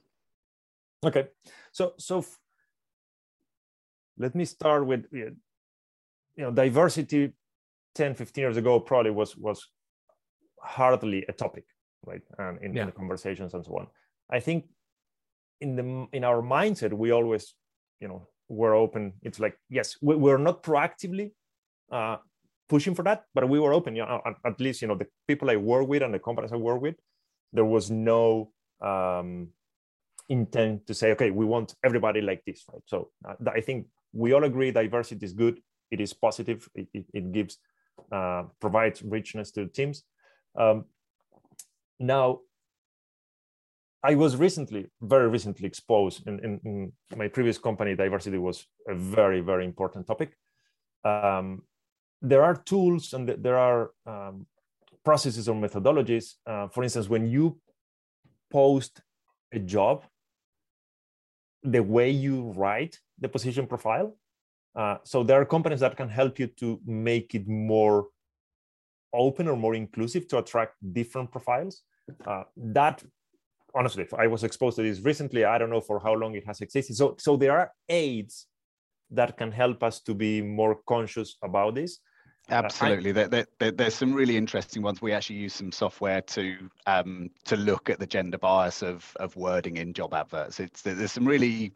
Okay. 1.05 1.27
So 1.71 1.93
so 1.97 2.19
f- 2.19 2.39
let 4.17 4.35
me 4.35 4.45
start 4.45 4.85
with 4.85 5.05
you 5.11 5.35
know 6.37 6.51
diversity 6.51 7.33
10 7.95 8.15
15 8.15 8.41
years 8.41 8.57
ago 8.57 8.79
probably 8.79 9.11
was 9.11 9.35
was 9.37 9.67
hardly 10.61 11.25
a 11.29 11.33
topic 11.33 11.65
right? 12.05 12.21
And 12.37 12.61
in, 12.61 12.73
yeah. 12.73 12.81
in 12.81 12.87
the 12.87 12.93
conversations 12.93 13.53
and 13.53 13.65
so 13.65 13.77
on. 13.77 13.87
I 14.29 14.39
think 14.39 14.65
in 15.61 15.75
the 15.75 16.07
in 16.13 16.23
our 16.23 16.41
mindset 16.41 16.93
we 16.93 17.11
always 17.11 17.53
you 17.99 18.07
know 18.07 18.27
we're 18.47 18.75
open. 18.75 19.13
It's 19.21 19.39
like 19.39 19.57
yes 19.69 19.97
we, 20.01 20.15
we're 20.15 20.37
not 20.37 20.63
proactively 20.63 21.31
uh, 21.91 22.17
pushing 22.67 22.95
for 22.95 23.03
that, 23.03 23.25
but 23.33 23.47
we 23.47 23.59
were 23.59 23.73
open. 23.73 23.95
You 23.95 24.05
know, 24.05 24.21
at, 24.43 24.59
least 24.59 24.81
you 24.81 24.87
know 24.87 24.95
the 24.95 25.07
people 25.27 25.49
I 25.49 25.55
work 25.55 25.87
with 25.87 26.01
and 26.01 26.13
the 26.13 26.19
companies 26.19 26.51
I 26.51 26.57
work 26.57 26.81
with, 26.81 26.95
there 27.53 27.65
was 27.65 27.91
no 27.91 28.51
um, 28.81 29.49
intent 30.29 30.87
to 30.87 30.93
say, 30.93 31.11
okay, 31.11 31.31
we 31.31 31.45
want 31.45 31.75
everybody 31.83 32.21
like 32.21 32.43
this, 32.45 32.63
right? 32.71 32.81
So 32.85 33.09
uh, 33.27 33.35
I 33.53 33.61
think 33.61 33.87
we 34.13 34.33
all 34.33 34.43
agree 34.43 34.71
diversity 34.71 35.25
is 35.25 35.33
good. 35.33 35.59
It 35.91 36.01
is 36.01 36.13
positive. 36.13 36.67
It, 36.73 36.87
it, 36.93 37.05
it 37.13 37.31
gives 37.31 37.57
uh, 38.11 38.43
provides 38.59 39.01
richness 39.03 39.51
to 39.51 39.67
teams. 39.67 40.03
Um, 40.57 40.85
now, 41.99 42.39
I 44.03 44.15
was 44.15 44.37
recently, 44.37 44.91
very 45.01 45.27
recently 45.27 45.65
exposed 45.65 46.27
in, 46.27 46.39
in, 46.39 46.59
in, 46.63 46.91
my 47.17 47.27
previous 47.27 47.57
company. 47.57 47.95
Diversity 47.95 48.37
was 48.37 48.67
a 48.87 48.93
very, 48.93 49.41
very 49.41 49.65
important 49.65 50.05
topic. 50.05 50.37
Um, 51.03 51.63
there 52.29 52.43
are 52.43 52.55
tools 52.55 53.13
and 53.13 53.29
there 53.29 53.57
are 53.57 53.91
um, 54.05 54.47
processes 55.03 55.47
or 55.47 55.55
methodologies. 55.55 56.35
Uh, 56.45 56.67
for 56.67 56.83
instance, 56.83 57.07
when 57.07 57.27
you 57.27 57.59
post 58.51 59.01
a 59.53 59.59
job, 59.59 60.03
the 61.63 61.81
way 61.81 62.09
you 62.09 62.51
write 62.55 62.99
the 63.19 63.29
position 63.29 63.65
profile. 63.67 64.17
Uh, 64.75 64.97
so 65.03 65.23
there 65.23 65.39
are 65.39 65.45
companies 65.45 65.79
that 65.79 65.95
can 65.95 66.09
help 66.09 66.37
you 66.37 66.47
to 66.47 66.79
make 66.85 67.33
it 67.33 67.47
more 67.47 68.07
open 69.13 69.47
or 69.47 69.55
more 69.55 69.73
inclusive 69.73 70.27
to 70.27 70.37
attract 70.37 70.73
different 70.93 71.31
profiles. 71.31 71.81
Uh, 72.27 72.43
that 72.55 73.03
honestly, 73.73 74.05
I 74.17 74.27
was 74.27 74.43
exposed 74.43 74.75
to 74.77 74.83
this 74.83 74.99
recently. 75.01 75.43
I 75.45 75.57
don't 75.57 75.69
know 75.69 75.81
for 75.81 75.99
how 75.99 76.13
long 76.13 76.35
it 76.35 76.45
has 76.45 76.61
existed. 76.61 76.95
So, 76.95 77.15
so 77.17 77.35
there 77.35 77.57
are 77.57 77.71
aids 77.89 78.47
that 79.11 79.37
can 79.37 79.51
help 79.51 79.83
us 79.83 80.01
to 80.01 80.13
be 80.13 80.41
more 80.41 80.79
conscious 80.87 81.37
about 81.43 81.75
this. 81.75 81.99
Absolutely, 82.49 83.11
uh, 83.11 83.25
I, 83.25 83.27
there, 83.27 83.47
there, 83.59 83.71
there's 83.71 83.95
some 83.95 84.13
really 84.13 84.37
interesting 84.37 84.83
ones. 84.83 85.01
We 85.01 85.13
actually 85.13 85.37
use 85.37 85.53
some 85.53 85.71
software 85.71 86.21
to 86.21 86.69
um, 86.85 87.31
to 87.45 87.55
look 87.55 87.89
at 87.89 87.99
the 87.99 88.05
gender 88.05 88.37
bias 88.37 88.83
of 88.83 89.11
of 89.19 89.35
wording 89.35 89.77
in 89.77 89.93
job 89.93 90.13
adverts. 90.13 90.59
It's 90.59 90.81
there's 90.83 91.11
some 91.11 91.27
really 91.27 91.73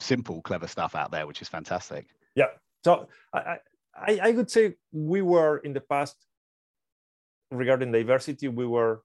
simple, 0.00 0.42
clever 0.42 0.66
stuff 0.66 0.94
out 0.94 1.10
there, 1.10 1.26
which 1.26 1.42
is 1.42 1.48
fantastic. 1.48 2.06
Yeah. 2.34 2.46
So 2.84 3.08
I 3.32 3.58
I, 3.94 4.20
I 4.22 4.30
would 4.32 4.50
say 4.50 4.74
we 4.92 5.22
were 5.22 5.58
in 5.58 5.72
the 5.72 5.80
past 5.80 6.16
regarding 7.50 7.92
diversity, 7.92 8.48
we 8.48 8.66
were 8.66 9.02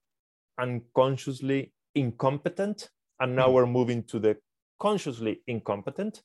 unconsciously 0.58 1.72
incompetent, 1.94 2.90
and 3.20 3.34
now 3.34 3.44
mm-hmm. 3.44 3.54
we're 3.54 3.66
moving 3.66 4.02
to 4.04 4.18
the 4.18 4.36
consciously 4.78 5.40
incompetent. 5.46 6.22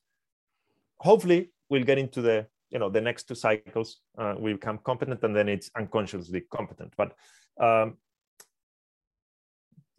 Hopefully, 1.00 1.52
we'll 1.70 1.84
get 1.84 1.98
into 1.98 2.22
the 2.22 2.48
you 2.70 2.80
know 2.80 2.90
the 2.90 3.02
next 3.02 3.24
two 3.28 3.36
cycles. 3.36 4.02
Uh, 4.18 4.36
we 4.38 4.54
become 4.54 4.80
competent, 4.84 5.24
and 5.24 5.36
then 5.36 5.50
it's 5.50 5.70
unconsciously 5.76 6.44
competent. 6.52 6.94
But 6.98 7.14
um, 7.60 7.98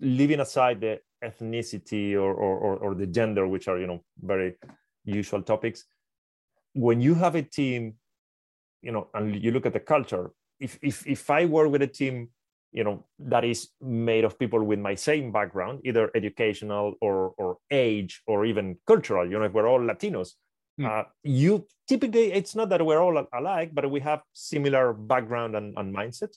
leaving 0.00 0.40
aside 0.40 0.80
the 0.80 1.00
ethnicity 1.22 2.14
or, 2.14 2.32
or, 2.32 2.76
or 2.78 2.94
the 2.94 3.06
gender, 3.06 3.46
which 3.46 3.68
are 3.68 3.78
you 3.78 3.86
know 3.86 4.04
very 4.20 4.54
usual 5.04 5.42
topics, 5.42 5.84
when 6.74 7.00
you 7.00 7.14
have 7.14 7.34
a 7.34 7.42
team, 7.42 7.94
you 8.82 8.92
know, 8.92 9.08
and 9.14 9.42
you 9.42 9.50
look 9.50 9.66
at 9.66 9.72
the 9.72 9.80
culture, 9.80 10.30
if 10.58 10.78
if 10.82 11.06
if 11.06 11.28
I 11.30 11.44
work 11.46 11.70
with 11.70 11.82
a 11.82 11.86
team, 11.86 12.30
you 12.72 12.84
know, 12.84 13.06
that 13.18 13.44
is 13.44 13.68
made 13.80 14.24
of 14.24 14.38
people 14.38 14.62
with 14.62 14.78
my 14.78 14.94
same 14.94 15.32
background, 15.32 15.80
either 15.84 16.10
educational 16.14 16.94
or 17.00 17.34
or 17.36 17.58
age 17.70 18.22
or 18.26 18.44
even 18.44 18.78
cultural, 18.86 19.28
you 19.28 19.38
know, 19.38 19.44
if 19.44 19.52
we're 19.52 19.68
all 19.68 19.80
Latinos. 19.80 20.30
Uh, 20.84 21.04
you 21.22 21.66
typically 21.88 22.32
it's 22.32 22.54
not 22.54 22.68
that 22.70 22.84
we're 22.84 23.00
all 23.00 23.26
alike, 23.32 23.70
but 23.72 23.90
we 23.90 24.00
have 24.00 24.22
similar 24.32 24.92
background 24.92 25.56
and, 25.56 25.76
and 25.76 25.94
mindset. 25.94 26.34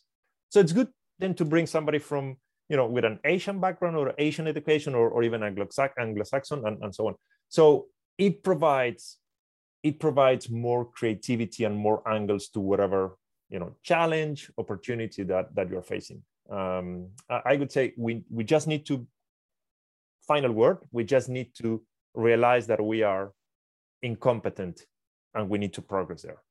So 0.50 0.60
it's 0.60 0.74
good 0.74 0.90
then 1.20 1.34
to 1.36 1.46
bring 1.46 1.68
somebody 1.68 2.00
from 2.00 2.38
you 2.70 2.78
know 2.78 2.88
with 2.88 3.06
an 3.06 3.20
Asian 3.24 3.60
background 3.60 3.96
or 3.98 4.14
Asian 4.18 4.48
education 4.48 4.96
or, 4.96 5.10
or 5.10 5.24
even 5.24 5.44
Anglo-Saxon 5.44 6.66
and, 6.66 6.84
and 6.84 6.94
so 6.94 7.08
on. 7.08 7.16
So 7.50 7.88
it 8.18 8.44
provides 8.44 9.18
it 9.84 10.00
provides 10.00 10.50
more 10.50 10.86
creativity 10.86 11.66
and 11.66 11.76
more 11.76 12.02
angles 12.08 12.48
to 12.50 12.60
whatever 12.60 13.18
you 13.50 13.60
know 13.60 13.76
challenge 13.84 14.50
opportunity 14.58 15.24
that 15.24 15.54
that 15.56 15.70
you're 15.70 15.82
facing 15.82 16.22
um, 16.50 17.08
i 17.46 17.56
would 17.56 17.72
say 17.72 17.94
we 17.98 18.24
we 18.30 18.44
just 18.44 18.68
need 18.68 18.86
to 18.86 19.06
final 20.28 20.52
word 20.52 20.78
we 20.92 21.04
just 21.04 21.30
need 21.30 21.54
to 21.54 21.82
realize 22.14 22.68
that 22.68 22.84
we 22.84 23.04
are 23.04 23.32
incompetent 24.04 24.86
and 25.34 25.50
we 25.50 25.58
need 25.58 25.74
to 25.74 25.82
progress 25.82 26.22
there 26.22 26.42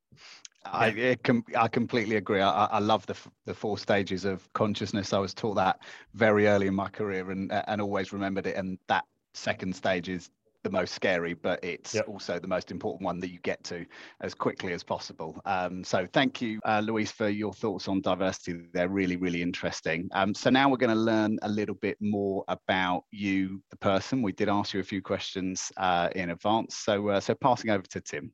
I, 0.65 1.17
com- 1.25 1.45
I 1.57 1.69
completely 1.69 2.17
agree. 2.17 2.41
I, 2.41 2.67
I 2.67 2.79
love 2.79 3.05
the, 3.07 3.17
the 3.47 3.55
four 3.55 3.79
stages 3.79 4.25
of 4.25 4.51
consciousness. 4.53 5.13
I 5.13 5.19
was 5.19 5.35
taught 5.35 5.55
that 5.55 5.81
very 6.15 6.47
early 6.47 6.69
in 6.69 6.75
my 6.75 6.89
career 6.89 7.31
and, 7.31 7.51
and 7.53 7.81
always 7.81 8.13
remembered 8.13 8.47
it. 8.47 8.57
And 8.57 8.79
that 8.87 9.05
second 9.35 9.75
stage 9.75 10.09
is 10.09 10.31
the 10.63 10.71
most 10.71 10.95
scary, 10.95 11.35
but 11.35 11.61
it's 11.63 11.95
yep. 11.95 12.09
also 12.09 12.39
the 12.39 12.49
most 12.49 12.71
important 12.71 13.05
one 13.05 13.21
that 13.21 13.31
you 13.31 13.39
get 13.41 13.63
to 13.65 13.85
as 14.21 14.35
quickly 14.35 14.73
as 14.73 14.83
possible. 14.83 15.41
Um, 15.45 15.83
so 15.85 16.07
thank 16.13 16.41
you, 16.41 16.61
uh, 16.65 16.81
Luis, 16.85 17.11
for 17.11 17.29
your 17.29 17.53
thoughts 17.53 17.89
on 17.89 18.01
diversity. 18.01 18.61
They're 18.73 18.89
really, 18.89 19.17
really 19.17 19.43
interesting. 19.43 20.09
Um, 20.13 20.35
so 20.35 20.51
now 20.51 20.69
we're 20.69 20.77
going 20.77 20.91
to 20.91 20.97
learn 20.97 21.39
a 21.43 21.49
little 21.49 21.75
bit 21.77 21.97
more 22.01 22.45
about 22.49 23.05
you, 23.11 23.63
the 23.71 23.77
person. 23.77 24.23
We 24.23 24.33
did 24.33 24.49
ask 24.49 24.75
you 24.75 24.81
a 24.81 24.85
few 24.85 25.03
questions 25.03 25.73
uh, 25.77 26.09
in 26.15 26.31
advance. 26.31 26.77
So, 26.77 27.09
uh, 27.09 27.21
so 27.21 27.35
passing 27.35 27.71
over 27.71 27.85
to 27.85 28.01
Tim. 28.01 28.33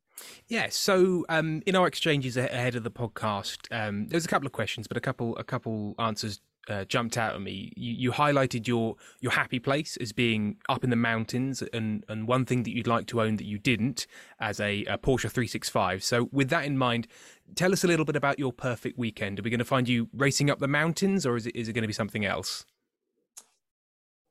Yeah. 0.49 0.69
So 0.71 1.25
um, 1.29 1.63
in 1.67 1.77
our 1.77 1.87
exchanges 1.87 2.37
ahead 2.37 2.75
of 2.75 2.83
the 2.83 2.91
podcast, 2.91 3.67
um, 3.71 4.09
there 4.09 4.17
was 4.17 4.25
a 4.25 4.29
couple 4.29 4.47
of 4.47 4.53
questions, 4.53 4.87
but 4.87 4.97
a 4.97 5.01
couple 5.01 5.37
a 5.37 5.45
couple 5.45 5.95
answers 5.99 6.41
uh, 6.69 6.85
jumped 6.85 7.17
out 7.17 7.35
at 7.35 7.41
me. 7.41 7.73
You, 7.77 7.93
you, 7.95 8.13
highlighted 8.13 8.67
your 8.67 8.97
your 9.21 9.33
happy 9.33 9.59
place 9.59 9.97
as 9.97 10.13
being 10.13 10.57
up 10.69 10.85
in 10.85 10.91
the 10.91 10.97
mountains, 10.97 11.63
and 11.73 12.05
and 12.09 12.29
one 12.29 12.45
thing 12.45 12.63
that 12.65 12.71
you'd 12.71 12.87
like 12.87 13.07
to 13.09 13.23
own 13.23 13.37
that 13.37 13.47
you 13.47 13.59
didn't 13.59 14.07
as 14.39 14.61
a, 14.61 14.85
a, 14.85 14.99
Porsche 14.99 15.31
365. 15.31 16.05
So 16.05 16.29
with 16.31 16.51
that 16.51 16.65
in 16.65 16.77
mind, 16.77 17.09
tell 17.55 17.73
us 17.73 17.85
a 17.85 17.87
little 17.87 18.05
bit 18.05 18.17
about 18.17 18.39
your 18.39 18.53
perfect 18.53 18.99
weekend. 18.99 19.39
Are 19.39 19.43
we 19.43 19.51
going 19.51 19.59
to 19.59 19.65
find 19.65 19.89
you 19.89 20.09
racing 20.13 20.51
up 20.51 20.59
the 20.59 20.69
mountains, 20.69 21.25
or 21.25 21.37
is 21.37 21.47
it 21.47 21.57
is 21.57 21.69
it 21.69 21.73
going 21.73 21.83
to 21.83 21.89
be 21.89 21.95
something 21.95 22.25
else? 22.25 22.65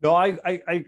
No, 0.02 0.16
I 0.16 0.38
I, 0.46 0.62
I 0.68 0.86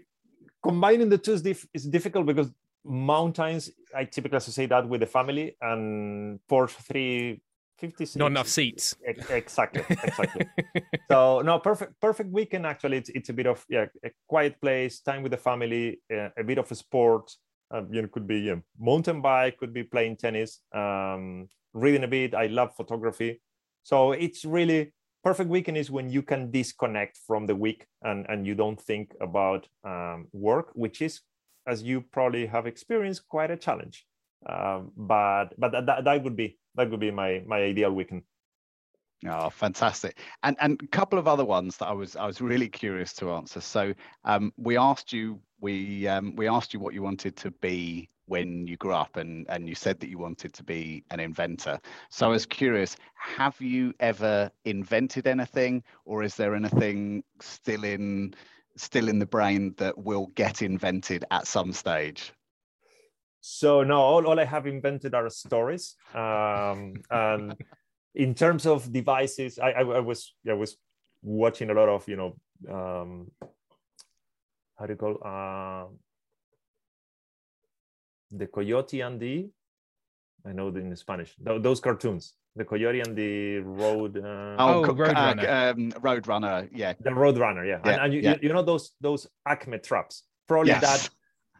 combining 0.62 1.08
the 1.08 1.18
two 1.18 1.32
is, 1.32 1.42
dif- 1.42 1.68
is 1.74 1.84
difficult 1.84 2.26
because 2.26 2.50
mountains 2.84 3.70
I 3.94 4.04
typically 4.04 4.38
associate 4.38 4.70
that 4.70 4.88
with 4.88 5.00
the 5.00 5.06
family, 5.06 5.56
and 5.60 6.40
Porsche 6.48 6.76
3 6.76 7.40
56 7.80 8.16
not 8.16 8.30
enough 8.30 8.48
seats. 8.48 8.94
Exactly 9.04 9.84
exactly. 9.88 10.46
So 11.10 11.40
no 11.40 11.58
perfect 11.58 12.00
perfect 12.00 12.30
weekend 12.30 12.66
actually. 12.66 12.98
It's, 12.98 13.08
it's 13.10 13.28
a 13.30 13.32
bit 13.32 13.46
of 13.46 13.64
yeah 13.68 13.86
a 14.04 14.10
quiet 14.28 14.60
place 14.60 15.00
time 15.00 15.22
with 15.22 15.32
the 15.32 15.38
family 15.38 16.00
uh, 16.12 16.28
a 16.38 16.44
bit 16.44 16.58
of 16.58 16.70
a 16.70 16.74
sport. 16.74 17.30
Um, 17.72 17.88
you 17.92 18.02
know 18.02 18.08
could 18.08 18.26
be 18.26 18.40
you 18.40 18.56
know, 18.56 18.62
mountain 18.78 19.20
bike 19.22 19.56
could 19.58 19.72
be 19.72 19.84
playing 19.84 20.16
tennis 20.16 20.60
um, 20.74 21.48
reading 21.72 22.04
a 22.04 22.08
bit. 22.08 22.34
I 22.34 22.46
love 22.46 22.74
photography. 22.76 23.40
So 23.82 24.12
it's 24.12 24.44
really 24.44 24.92
perfect 25.24 25.50
weekend 25.50 25.76
is 25.76 25.90
when 25.90 26.10
you 26.10 26.22
can 26.22 26.50
disconnect 26.50 27.18
from 27.26 27.46
the 27.46 27.56
week 27.56 27.86
and 28.02 28.26
and 28.28 28.46
you 28.46 28.54
don't 28.54 28.80
think 28.80 29.12
about 29.20 29.68
um, 29.84 30.28
work 30.32 30.70
which 30.74 31.00
is 31.02 31.20
as 31.66 31.82
you 31.82 32.00
probably 32.00 32.46
have 32.46 32.66
experienced 32.66 33.28
quite 33.28 33.50
a 33.50 33.56
challenge 33.56 34.06
um, 34.46 34.92
but 34.96 35.48
but 35.58 35.72
that, 35.72 36.04
that 36.04 36.22
would 36.22 36.36
be 36.36 36.58
that 36.74 36.90
would 36.90 37.00
be 37.00 37.10
my 37.10 37.42
my 37.46 37.58
ideal 37.62 37.92
weekend. 37.92 38.22
Oh, 39.28 39.50
fantastic! 39.50 40.18
And 40.42 40.56
and 40.60 40.80
a 40.82 40.86
couple 40.86 41.18
of 41.18 41.28
other 41.28 41.44
ones 41.44 41.76
that 41.76 41.88
I 41.88 41.92
was 41.92 42.16
I 42.16 42.26
was 42.26 42.40
really 42.40 42.68
curious 42.68 43.12
to 43.14 43.32
answer. 43.32 43.60
So 43.60 43.92
um, 44.24 44.52
we 44.56 44.78
asked 44.78 45.12
you 45.12 45.40
we 45.60 46.08
um, 46.08 46.34
we 46.36 46.48
asked 46.48 46.72
you 46.72 46.80
what 46.80 46.94
you 46.94 47.02
wanted 47.02 47.36
to 47.36 47.50
be 47.50 48.08
when 48.26 48.66
you 48.66 48.76
grew 48.76 48.94
up, 48.94 49.16
and 49.16 49.46
and 49.50 49.68
you 49.68 49.74
said 49.74 50.00
that 50.00 50.08
you 50.08 50.16
wanted 50.16 50.54
to 50.54 50.64
be 50.64 51.04
an 51.10 51.20
inventor. 51.20 51.78
So 52.08 52.26
I 52.26 52.30
was 52.30 52.46
curious: 52.46 52.96
have 53.14 53.60
you 53.60 53.92
ever 54.00 54.50
invented 54.64 55.26
anything, 55.26 55.82
or 56.06 56.22
is 56.22 56.34
there 56.36 56.54
anything 56.54 57.22
still 57.40 57.84
in 57.84 58.34
still 58.76 59.08
in 59.08 59.18
the 59.18 59.26
brain 59.26 59.74
that 59.76 59.98
will 59.98 60.28
get 60.34 60.62
invented 60.62 61.26
at 61.30 61.46
some 61.46 61.72
stage? 61.74 62.32
So 63.40 63.82
no, 63.82 64.00
all, 64.00 64.26
all 64.26 64.38
I 64.38 64.44
have 64.44 64.66
invented 64.66 65.14
are 65.14 65.28
stories. 65.30 65.96
Um, 66.14 66.94
and 67.10 67.56
in 68.14 68.34
terms 68.34 68.66
of 68.66 68.92
devices, 68.92 69.58
I, 69.58 69.70
I, 69.70 69.80
I, 69.80 70.00
was 70.00 70.34
I 70.48 70.52
was 70.52 70.76
watching 71.22 71.70
a 71.70 71.74
lot 71.74 71.88
of 71.88 72.06
you 72.08 72.16
know 72.16 72.36
um, 72.68 73.30
how 74.78 74.86
do 74.86 74.92
you 74.92 74.96
call 74.96 75.18
uh, 75.24 75.86
the 78.30 78.46
Coyote 78.46 79.00
and 79.00 79.20
the 79.20 79.50
I 80.46 80.52
know 80.52 80.68
in 80.68 80.94
Spanish 80.96 81.34
those 81.38 81.80
cartoons. 81.80 82.34
The 82.56 82.64
Coyote 82.64 83.00
and 83.00 83.14
the 83.14 83.58
Road. 83.58 84.16
Uh, 84.16 84.56
oh, 84.58 84.84
oh 84.84 84.88
Roadrunner. 84.92 85.48
Uh, 85.48 85.70
um, 85.70 85.92
Roadrunner, 86.02 86.68
yeah. 86.72 86.94
The 86.98 87.10
Roadrunner, 87.10 87.64
yeah. 87.64 87.78
yeah 87.84 87.92
and, 87.92 88.00
and 88.02 88.14
you, 88.14 88.20
yeah. 88.20 88.36
you 88.42 88.52
know 88.52 88.62
those 88.62 88.90
those 89.00 89.28
Acme 89.46 89.78
traps. 89.78 90.24
Probably 90.48 90.72
yes. 90.72 90.80
that 90.82 91.10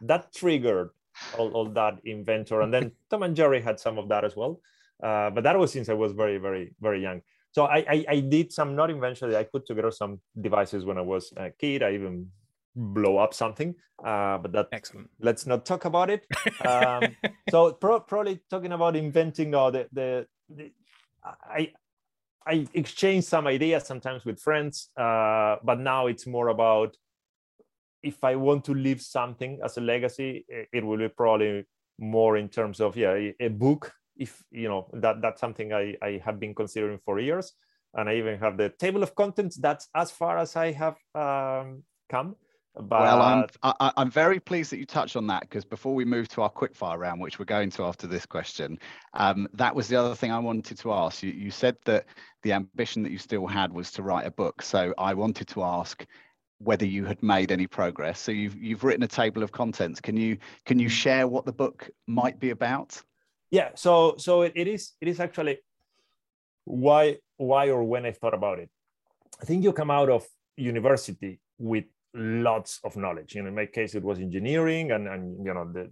that 0.01 0.33
triggered 0.33 0.89
all, 1.37 1.51
all 1.51 1.65
that 1.69 1.99
inventor. 2.05 2.61
And 2.61 2.73
then 2.73 2.91
Tom 3.09 3.23
and 3.23 3.35
Jerry 3.35 3.61
had 3.61 3.79
some 3.79 3.97
of 3.97 4.09
that 4.09 4.23
as 4.25 4.35
well. 4.35 4.59
Uh, 5.01 5.29
but 5.31 5.43
that 5.43 5.57
was 5.57 5.71
since 5.71 5.89
I 5.89 5.93
was 5.93 6.11
very, 6.11 6.37
very, 6.37 6.73
very 6.79 7.01
young. 7.01 7.21
So 7.51 7.65
I, 7.65 7.77
I, 7.89 8.05
I 8.07 8.19
did 8.19 8.51
some, 8.51 8.75
not 8.75 8.89
invention, 8.89 9.33
I 9.35 9.43
put 9.43 9.65
together 9.65 9.91
some 9.91 10.19
devices 10.39 10.85
when 10.85 10.97
I 10.97 11.01
was 11.01 11.33
a 11.35 11.49
kid. 11.49 11.83
I 11.83 11.93
even 11.93 12.27
blow 12.75 13.17
up 13.17 13.33
something, 13.33 13.75
uh, 14.03 14.37
but 14.37 14.51
that 14.53 14.67
excellent. 14.71 15.09
Let's 15.19 15.45
not 15.45 15.65
talk 15.65 15.85
about 15.85 16.09
it. 16.09 16.25
Um, 16.65 17.15
so 17.49 17.73
pro- 17.73 17.99
probably 18.01 18.39
talking 18.49 18.71
about 18.71 18.95
inventing, 18.95 19.55
or 19.55 19.71
the, 19.71 19.87
the, 19.91 20.27
the 20.47 20.71
I, 21.23 21.71
I 22.45 22.67
exchange 22.73 23.23
some 23.25 23.47
ideas 23.47 23.85
sometimes 23.85 24.25
with 24.25 24.39
friends, 24.39 24.89
uh, 24.95 25.57
but 25.63 25.79
now 25.79 26.07
it's 26.07 26.27
more 26.27 26.49
about 26.49 26.95
if 28.03 28.23
I 28.23 28.35
want 28.35 28.65
to 28.65 28.73
leave 28.73 29.01
something 29.01 29.59
as 29.63 29.77
a 29.77 29.81
legacy, 29.81 30.45
it 30.49 30.83
will 30.83 30.97
be 30.97 31.09
probably 31.09 31.65
more 31.99 32.37
in 32.37 32.49
terms 32.49 32.79
of 32.79 32.97
yeah 32.97 33.31
a, 33.39 33.47
book. 33.47 33.93
If 34.15 34.43
you 34.51 34.67
know 34.67 34.89
that 34.93 35.21
that's 35.21 35.39
something 35.39 35.73
I, 35.73 35.95
I 36.01 36.21
have 36.25 36.39
been 36.39 36.53
considering 36.53 36.99
for 37.05 37.19
years, 37.19 37.53
and 37.93 38.09
I 38.09 38.15
even 38.15 38.39
have 38.39 38.57
the 38.57 38.69
table 38.69 39.03
of 39.03 39.15
contents. 39.15 39.57
That's 39.57 39.87
as 39.95 40.11
far 40.11 40.37
as 40.37 40.55
I 40.55 40.71
have 40.71 40.97
um, 41.15 41.83
come. 42.09 42.35
But... 42.73 43.01
Well, 43.01 43.21
I'm 43.21 43.45
I, 43.63 43.69
am 43.69 43.91
i 43.97 44.01
am 44.01 44.11
very 44.11 44.39
pleased 44.39 44.71
that 44.71 44.77
you 44.77 44.85
touched 44.85 45.17
on 45.17 45.27
that 45.27 45.41
because 45.41 45.65
before 45.65 45.93
we 45.93 46.05
move 46.05 46.29
to 46.29 46.41
our 46.41 46.51
quickfire 46.51 46.97
round, 46.97 47.19
which 47.19 47.37
we're 47.37 47.45
going 47.45 47.69
to 47.71 47.83
after 47.83 48.07
this 48.07 48.25
question, 48.25 48.79
um, 49.13 49.47
that 49.53 49.75
was 49.75 49.87
the 49.87 49.97
other 49.97 50.15
thing 50.15 50.31
I 50.31 50.39
wanted 50.39 50.77
to 50.79 50.93
ask. 50.93 51.21
You, 51.21 51.31
you 51.31 51.51
said 51.51 51.75
that 51.85 52.05
the 52.43 52.53
ambition 52.53 53.03
that 53.03 53.11
you 53.11 53.17
still 53.17 53.45
had 53.45 53.73
was 53.73 53.91
to 53.93 54.03
write 54.03 54.25
a 54.25 54.31
book. 54.31 54.61
So 54.61 54.93
I 54.97 55.13
wanted 55.13 55.47
to 55.49 55.63
ask, 55.63 56.05
whether 56.63 56.85
you 56.85 57.05
had 57.05 57.21
made 57.23 57.51
any 57.51 57.67
progress. 57.67 58.19
So 58.19 58.31
you've 58.31 58.55
you've 58.55 58.83
written 58.83 59.03
a 59.03 59.07
table 59.07 59.43
of 59.43 59.51
contents. 59.51 59.99
Can 59.99 60.17
you 60.17 60.37
can 60.65 60.79
you 60.79 60.89
share 60.89 61.27
what 61.27 61.45
the 61.45 61.53
book 61.53 61.89
might 62.07 62.39
be 62.39 62.51
about? 62.51 63.01
Yeah. 63.49 63.69
So 63.75 64.15
so 64.17 64.41
it, 64.43 64.53
it 64.55 64.67
is 64.67 64.93
it 65.01 65.07
is 65.07 65.19
actually 65.19 65.59
why 66.65 67.17
why 67.37 67.69
or 67.69 67.83
when 67.83 68.05
I 68.05 68.11
thought 68.11 68.33
about 68.33 68.59
it. 68.59 68.69
I 69.41 69.45
think 69.45 69.63
you 69.63 69.73
come 69.73 69.91
out 69.91 70.09
of 70.09 70.25
university 70.57 71.39
with 71.57 71.85
lots 72.13 72.79
of 72.83 72.95
knowledge. 72.95 73.35
You 73.35 73.41
know, 73.41 73.49
in 73.49 73.55
my 73.55 73.65
case, 73.65 73.95
it 73.95 74.03
was 74.03 74.19
engineering 74.19 74.91
and 74.91 75.07
and 75.07 75.45
you 75.45 75.53
know 75.53 75.71
the 75.71 75.89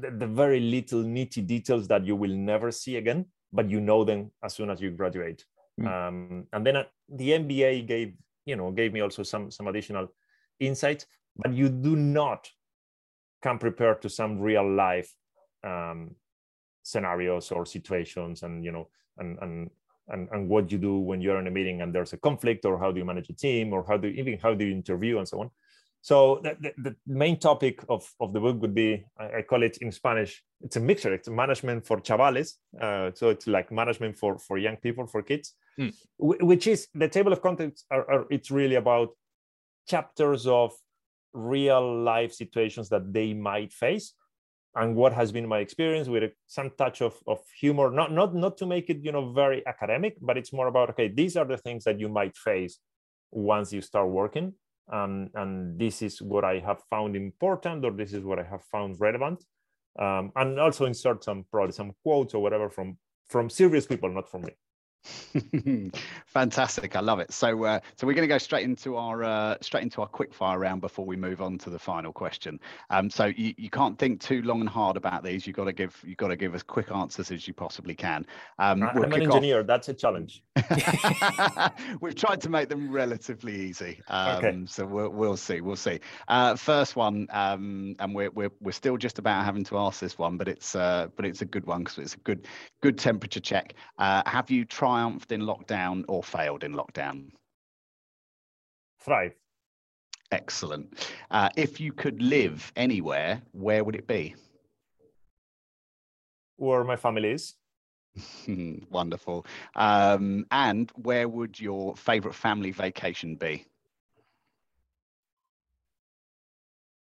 the, 0.00 0.10
the 0.10 0.26
very 0.26 0.60
little 0.60 1.02
nitty 1.02 1.46
details 1.46 1.86
that 1.88 2.06
you 2.06 2.16
will 2.16 2.34
never 2.34 2.70
see 2.70 2.96
again. 2.96 3.26
but 3.52 3.70
you 3.70 3.80
know 3.80 4.04
them 4.04 4.30
as 4.42 4.54
soon 4.54 4.70
as 4.70 4.80
you 4.80 4.90
graduate. 4.90 5.44
Mm. 5.80 5.86
Um, 5.86 6.46
and 6.52 6.66
then 6.66 6.76
uh, 6.76 6.84
the 7.08 7.30
MBA 7.30 7.86
gave 7.86 8.14
you 8.46 8.56
know 8.56 8.70
gave 8.70 8.92
me 8.92 9.00
also 9.00 9.22
some 9.22 9.50
some 9.50 9.66
additional 9.66 10.08
insights, 10.60 11.06
but 11.36 11.52
you 11.52 11.68
do 11.68 11.96
not 11.96 12.48
come 13.42 13.58
prepared 13.58 14.00
to 14.02 14.08
some 14.08 14.40
real 14.40 14.68
life 14.68 15.12
um, 15.64 16.14
scenarios 16.82 17.52
or 17.52 17.66
situations, 17.66 18.42
and 18.42 18.64
you 18.64 18.72
know 18.72 18.88
and 19.18 19.38
and 19.42 19.70
and, 20.08 20.28
and 20.30 20.48
what 20.48 20.70
you 20.70 20.78
do 20.78 20.98
when 20.98 21.20
you're 21.20 21.40
in 21.40 21.48
a 21.48 21.50
meeting 21.50 21.82
and 21.82 21.92
there's 21.92 22.12
a 22.12 22.16
conflict 22.16 22.64
or 22.64 22.78
how 22.78 22.92
do 22.92 22.98
you 22.98 23.04
manage 23.04 23.28
a 23.28 23.32
team 23.32 23.72
or 23.72 23.84
how 23.86 23.96
do 23.96 24.08
you, 24.08 24.14
even 24.20 24.38
how 24.38 24.54
do 24.54 24.64
you 24.64 24.72
interview 24.72 25.18
and 25.18 25.26
so 25.26 25.40
on 25.40 25.50
so 26.06 26.38
the, 26.44 26.56
the, 26.60 26.72
the 26.90 26.96
main 27.04 27.36
topic 27.36 27.84
of, 27.88 28.08
of 28.20 28.32
the 28.32 28.38
book 28.38 28.60
would 28.62 28.74
be 28.74 29.04
I, 29.18 29.38
I, 29.38 29.42
call 29.42 29.64
it 29.64 29.78
in 29.78 29.90
spanish 29.90 30.40
it's 30.60 30.76
a 30.76 30.80
mixture 30.80 31.12
it's 31.12 31.28
management 31.28 31.84
for 31.84 31.96
chavales 32.00 32.52
uh, 32.80 33.10
so 33.12 33.30
it's 33.30 33.48
like 33.48 33.72
management 33.72 34.16
for 34.16 34.38
for 34.38 34.56
young 34.56 34.76
people 34.76 35.08
for 35.08 35.20
kids 35.22 35.54
mm. 35.80 35.92
which 36.18 36.68
is 36.68 36.86
the 36.94 37.08
table 37.08 37.32
of 37.32 37.42
contents 37.42 37.84
are, 37.90 38.08
are 38.08 38.24
it's 38.30 38.52
really 38.52 38.76
about 38.76 39.08
chapters 39.88 40.46
of 40.46 40.72
real 41.32 41.84
life 42.04 42.32
situations 42.32 42.88
that 42.88 43.12
they 43.12 43.34
might 43.34 43.72
face 43.72 44.14
and 44.76 44.94
what 44.94 45.12
has 45.12 45.32
been 45.32 45.48
my 45.48 45.58
experience 45.58 46.06
with 46.06 46.30
some 46.46 46.70
touch 46.78 47.02
of, 47.02 47.14
of 47.26 47.40
humor 47.60 47.90
not 47.90 48.12
not 48.12 48.32
not 48.32 48.56
to 48.56 48.64
make 48.64 48.90
it 48.90 48.98
you 49.02 49.10
know 49.10 49.32
very 49.32 49.66
academic 49.66 50.16
but 50.20 50.38
it's 50.38 50.52
more 50.52 50.68
about 50.68 50.88
okay 50.88 51.08
these 51.08 51.36
are 51.36 51.44
the 51.44 51.58
things 51.58 51.82
that 51.82 51.98
you 51.98 52.08
might 52.08 52.36
face 52.36 52.78
once 53.32 53.72
you 53.72 53.80
start 53.80 54.08
working 54.08 54.54
um, 54.92 55.28
and 55.34 55.78
this 55.78 56.02
is 56.02 56.22
what 56.22 56.44
i 56.44 56.58
have 56.58 56.82
found 56.90 57.16
important 57.16 57.84
or 57.84 57.90
this 57.90 58.12
is 58.12 58.24
what 58.24 58.38
i 58.38 58.44
have 58.44 58.62
found 58.64 58.96
relevant. 59.00 59.42
Um, 59.98 60.30
and 60.36 60.60
also 60.60 60.84
insert 60.84 61.24
some 61.24 61.46
probably 61.50 61.72
some 61.72 61.92
quotes 62.02 62.34
or 62.34 62.42
whatever 62.42 62.68
from 62.68 62.98
from 63.30 63.48
serious 63.48 63.86
people 63.86 64.10
not 64.10 64.30
from 64.30 64.42
me 64.42 64.52
Fantastic, 66.26 66.96
I 66.96 67.00
love 67.00 67.20
it. 67.20 67.32
So, 67.32 67.64
uh, 67.64 67.80
so 67.96 68.06
we're 68.06 68.14
going 68.14 68.28
to 68.28 68.32
go 68.32 68.38
straight 68.38 68.64
into 68.64 68.96
our 68.96 69.22
uh, 69.22 69.56
straight 69.60 69.82
into 69.82 70.00
our 70.00 70.06
quick 70.06 70.34
fire 70.34 70.58
round 70.58 70.80
before 70.80 71.04
we 71.04 71.16
move 71.16 71.40
on 71.40 71.58
to 71.58 71.70
the 71.70 71.78
final 71.78 72.12
question. 72.12 72.58
Um, 72.90 73.10
so 73.10 73.26
you, 73.26 73.54
you 73.56 73.70
can't 73.70 73.98
think 73.98 74.20
too 74.20 74.42
long 74.42 74.60
and 74.60 74.68
hard 74.68 74.96
about 74.96 75.22
these. 75.22 75.46
You've 75.46 75.56
got 75.56 75.64
to 75.64 75.72
give 75.72 76.02
you've 76.06 76.16
got 76.16 76.28
to 76.28 76.36
give 76.36 76.54
as 76.54 76.62
quick 76.62 76.90
answers 76.90 77.30
as 77.30 77.46
you 77.46 77.54
possibly 77.54 77.94
can. 77.94 78.26
Um, 78.58 78.80
we'll 78.80 79.04
I'm 79.04 79.12
an 79.12 79.22
engineer. 79.22 79.60
Off. 79.60 79.66
That's 79.66 79.88
a 79.88 79.94
challenge. 79.94 80.42
We've 82.00 82.14
tried 82.14 82.40
to 82.42 82.48
make 82.48 82.68
them 82.68 82.90
relatively 82.90 83.54
easy. 83.54 84.00
Um, 84.08 84.36
okay. 84.36 84.62
So 84.66 84.86
we'll 84.86 85.10
we'll 85.10 85.36
see. 85.36 85.60
We'll 85.60 85.76
see. 85.76 86.00
Uh, 86.28 86.56
first 86.56 86.96
one, 86.96 87.28
um, 87.30 87.94
and 87.98 88.14
we're 88.14 88.30
we're 88.30 88.52
we're 88.60 88.72
still 88.72 88.96
just 88.96 89.18
about 89.18 89.44
having 89.44 89.64
to 89.64 89.78
ask 89.78 90.00
this 90.00 90.18
one, 90.18 90.36
but 90.36 90.48
it's 90.48 90.74
uh, 90.74 91.08
but 91.16 91.24
it's 91.24 91.42
a 91.42 91.46
good 91.46 91.66
one 91.66 91.84
because 91.84 91.98
it's 91.98 92.14
a 92.14 92.18
good 92.18 92.46
good 92.80 92.98
temperature 92.98 93.40
check. 93.40 93.74
Uh, 93.98 94.22
have 94.26 94.50
you 94.50 94.64
tried 94.64 94.95
triumphed 94.96 95.30
in 95.32 95.42
lockdown 95.42 96.04
or 96.08 96.22
failed 96.22 96.64
in 96.64 96.72
lockdown? 96.72 97.30
Thrive. 99.00 99.34
Excellent. 100.32 101.08
Uh, 101.30 101.50
if 101.56 101.80
you 101.80 101.92
could 101.92 102.22
live 102.22 102.72
anywhere, 102.76 103.42
where 103.52 103.84
would 103.84 103.94
it 103.94 104.06
be? 104.06 104.34
Where 106.56 106.82
my 106.82 106.96
family 106.96 107.30
is. 107.30 107.54
Wonderful. 108.90 109.44
Um, 109.74 110.46
and 110.50 110.90
where 110.96 111.28
would 111.28 111.60
your 111.60 111.94
favorite 111.96 112.34
family 112.34 112.70
vacation 112.70 113.36
be? 113.36 113.66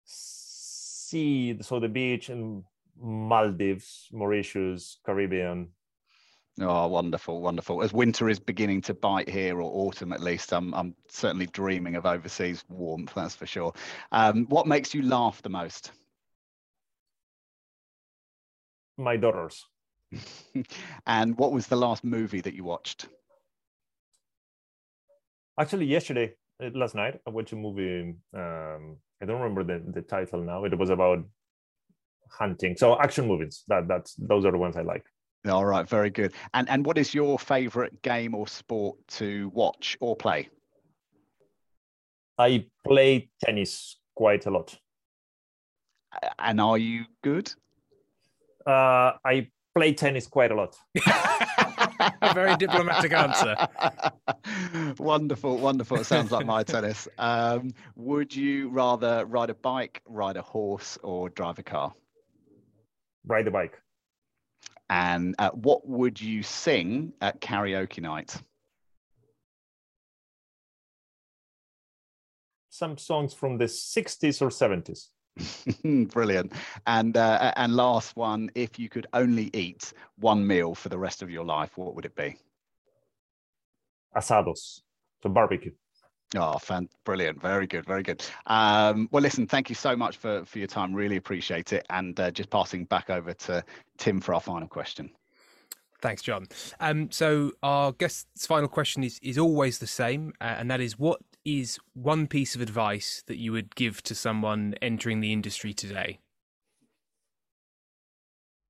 Sea, 0.05 1.57
so 1.61 1.79
the 1.79 1.89
beach 1.89 2.29
in 2.29 2.63
Maldives, 3.01 4.07
Mauritius, 4.11 4.99
Caribbean. 5.03 5.69
Oh, 6.61 6.87
wonderful, 6.87 7.41
wonderful. 7.41 7.81
As 7.83 7.93
winter 7.93 8.27
is 8.27 8.39
beginning 8.39 8.81
to 8.81 8.93
bite 8.93 9.29
here, 9.29 9.61
or 9.61 9.87
autumn 9.87 10.11
at 10.11 10.19
least, 10.19 10.51
I'm, 10.51 10.73
I'm 10.73 10.93
certainly 11.07 11.45
dreaming 11.47 11.95
of 11.95 12.05
overseas 12.05 12.65
warmth, 12.67 13.13
that's 13.15 13.35
for 13.35 13.45
sure. 13.45 13.73
Um, 14.11 14.45
what 14.47 14.67
makes 14.67 14.93
you 14.93 15.03
laugh 15.03 15.41
the 15.41 15.49
most? 15.49 15.91
My 18.97 19.15
daughters. 19.15 19.65
and 21.07 21.37
what 21.37 21.53
was 21.53 21.67
the 21.67 21.77
last 21.77 22.03
movie 22.03 22.41
that 22.41 22.53
you 22.53 22.63
watched? 22.65 23.07
Actually, 25.57 25.85
yesterday, 25.85 26.33
uh, 26.61 26.69
last 26.73 26.95
night, 26.95 27.21
I 27.25 27.29
watched 27.29 27.53
a 27.53 27.55
movie. 27.55 28.15
Um, 28.33 28.97
I 29.21 29.25
don't 29.25 29.41
remember 29.41 29.63
the, 29.63 29.83
the 29.91 30.01
title 30.01 30.41
now. 30.41 30.65
It 30.65 30.77
was 30.77 30.89
about 30.89 31.23
hunting. 32.31 32.75
So 32.75 32.99
action 32.99 33.27
movies. 33.27 33.63
That 33.67 33.87
that's 33.87 34.15
those 34.15 34.45
are 34.45 34.51
the 34.51 34.57
ones 34.57 34.75
I 34.77 34.81
like. 34.81 35.05
All 35.47 35.65
right, 35.65 35.87
very 35.87 36.09
good. 36.09 36.33
And 36.53 36.69
and 36.69 36.85
what 36.85 36.97
is 36.97 37.13
your 37.13 37.39
favorite 37.39 38.01
game 38.01 38.35
or 38.35 38.47
sport 38.47 38.97
to 39.19 39.49
watch 39.53 39.97
or 40.01 40.15
play? 40.15 40.49
I 42.37 42.65
play 42.85 43.29
tennis 43.43 43.97
quite 44.15 44.45
a 44.45 44.51
lot. 44.51 44.77
And 46.39 46.59
are 46.59 46.77
you 46.77 47.05
good? 47.23 47.53
Uh, 48.65 49.13
I 49.25 49.47
play 49.75 49.93
tennis 49.93 50.27
quite 50.27 50.51
a 50.51 50.55
lot. 50.55 50.75
a 52.21 52.33
very 52.33 52.55
diplomatic 52.57 53.13
answer. 53.13 53.55
wonderful, 54.99 55.57
wonderful. 55.57 55.97
It 55.97 56.05
sounds 56.05 56.31
like 56.31 56.45
my 56.45 56.63
tennis. 56.63 57.07
Um, 57.17 57.71
would 57.95 58.35
you 58.35 58.69
rather 58.69 59.25
ride 59.25 59.49
a 59.49 59.55
bike, 59.55 60.01
ride 60.05 60.37
a 60.37 60.41
horse, 60.41 60.97
or 61.03 61.29
drive 61.29 61.59
a 61.59 61.63
car? 61.63 61.93
Ride 63.25 63.47
a 63.47 63.51
bike. 63.51 63.77
And 64.89 65.35
uh, 65.37 65.51
what 65.51 65.87
would 65.87 66.19
you 66.19 66.41
sing 66.41 67.13
at 67.21 67.41
karaoke 67.41 68.01
night? 68.01 68.35
Some 72.69 72.97
songs 72.97 73.33
from 73.33 73.57
the 73.57 73.65
60s 73.65 74.41
or 74.41 74.49
70s. 74.49 75.09
Brilliant. 76.11 76.53
And 76.87 77.15
uh, 77.15 77.53
and 77.55 77.75
last 77.75 78.15
one, 78.15 78.51
if 78.55 78.79
you 78.79 78.89
could 78.89 79.07
only 79.13 79.49
eat 79.53 79.93
one 80.17 80.45
meal 80.45 80.75
for 80.75 80.89
the 80.89 80.97
rest 80.97 81.21
of 81.21 81.29
your 81.29 81.45
life, 81.45 81.77
what 81.77 81.95
would 81.95 82.05
it 82.05 82.15
be? 82.15 82.35
Asados, 84.15 84.81
so 85.21 85.29
barbecue. 85.29 85.71
Oh, 86.35 86.57
fan, 86.59 86.87
brilliant. 87.05 87.41
Very 87.41 87.65
good. 87.65 87.85
Very 87.85 88.03
good. 88.03 88.23
Um, 88.45 89.09
well, 89.11 89.23
listen, 89.23 89.47
thank 89.47 89.67
you 89.69 89.75
so 89.75 89.95
much 89.95 90.17
for, 90.17 90.45
for 90.45 90.59
your 90.59 90.67
time. 90.67 90.93
Really 90.93 91.15
appreciate 91.15 91.73
it. 91.73 91.85
And 91.89 92.19
uh, 92.19 92.29
just 92.29 92.51
passing 92.51 92.85
back 92.85 93.09
over 93.09 93.33
to 93.33 93.63
Tim 93.97 94.21
for 94.21 94.35
our 94.35 94.41
final 94.41 94.67
question. 94.67 95.09
Thanks, 96.01 96.21
John. 96.21 96.47
Um, 96.79 97.11
so 97.11 97.53
our 97.63 97.91
guest's 97.91 98.45
final 98.45 98.69
question 98.69 99.03
is 99.03 99.19
is 99.21 99.37
always 99.37 99.79
the 99.79 99.87
same, 99.87 100.31
uh, 100.39 100.55
and 100.57 100.71
that 100.71 100.79
is, 100.79 100.97
what 100.97 101.19
is 101.43 101.77
one 101.93 102.25
piece 102.27 102.55
of 102.55 102.61
advice 102.61 103.21
that 103.27 103.37
you 103.37 103.51
would 103.51 103.75
give 103.75 104.01
to 104.03 104.15
someone 104.15 104.75
entering 104.81 105.19
the 105.19 105.33
industry 105.33 105.73
today? 105.73 106.19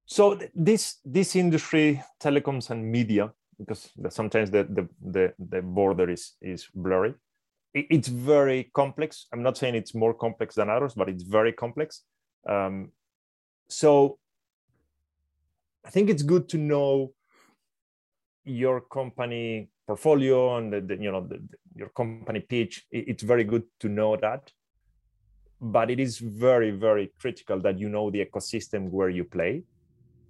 So 0.06 0.40
this 0.56 0.98
this 1.06 1.36
industry, 1.36 2.02
telecoms 2.20 2.72
and 2.72 2.92
media, 2.92 3.32
because 3.60 3.92
sometimes 4.10 4.50
the 4.50 4.64
the 4.64 4.90
the, 5.00 5.34
the 5.38 5.62
border 5.62 6.10
is 6.10 6.36
is 6.42 6.68
blurry 6.74 7.14
it's 7.74 8.08
very 8.08 8.72
complex. 8.74 9.28
I'm 9.32 9.44
not 9.44 9.58
saying 9.58 9.76
it's 9.76 9.94
more 9.94 10.14
complex 10.14 10.56
than 10.56 10.70
others, 10.70 10.94
but 10.96 11.10
it's 11.10 11.24
very 11.24 11.54
complex. 11.54 12.04
Um, 12.48 12.92
so 13.68 14.18
I 15.86 15.90
think 15.90 16.10
it's 16.10 16.24
good 16.24 16.50
to 16.50 16.58
know 16.58 17.14
your 18.44 18.82
company 18.82 19.70
portfolio 19.86 20.58
and 20.58 20.74
the, 20.74 20.82
the 20.82 20.96
you 21.02 21.12
know 21.12 21.28
the, 21.28 21.40
your 21.76 21.90
company 21.90 22.40
pitch. 22.40 22.86
It's 22.92 23.24
very 23.24 23.44
good 23.44 23.64
to 23.82 23.90
know 23.90 24.18
that, 24.18 24.52
but 25.62 25.92
it 25.92 26.00
is 26.00 26.18
very 26.18 26.72
very 26.72 27.14
critical 27.20 27.60
that 27.62 27.80
you 27.80 27.90
know 27.90 28.10
the 28.10 28.26
ecosystem 28.26 28.90
where 28.90 29.10
you 29.10 29.24
play. 29.24 29.64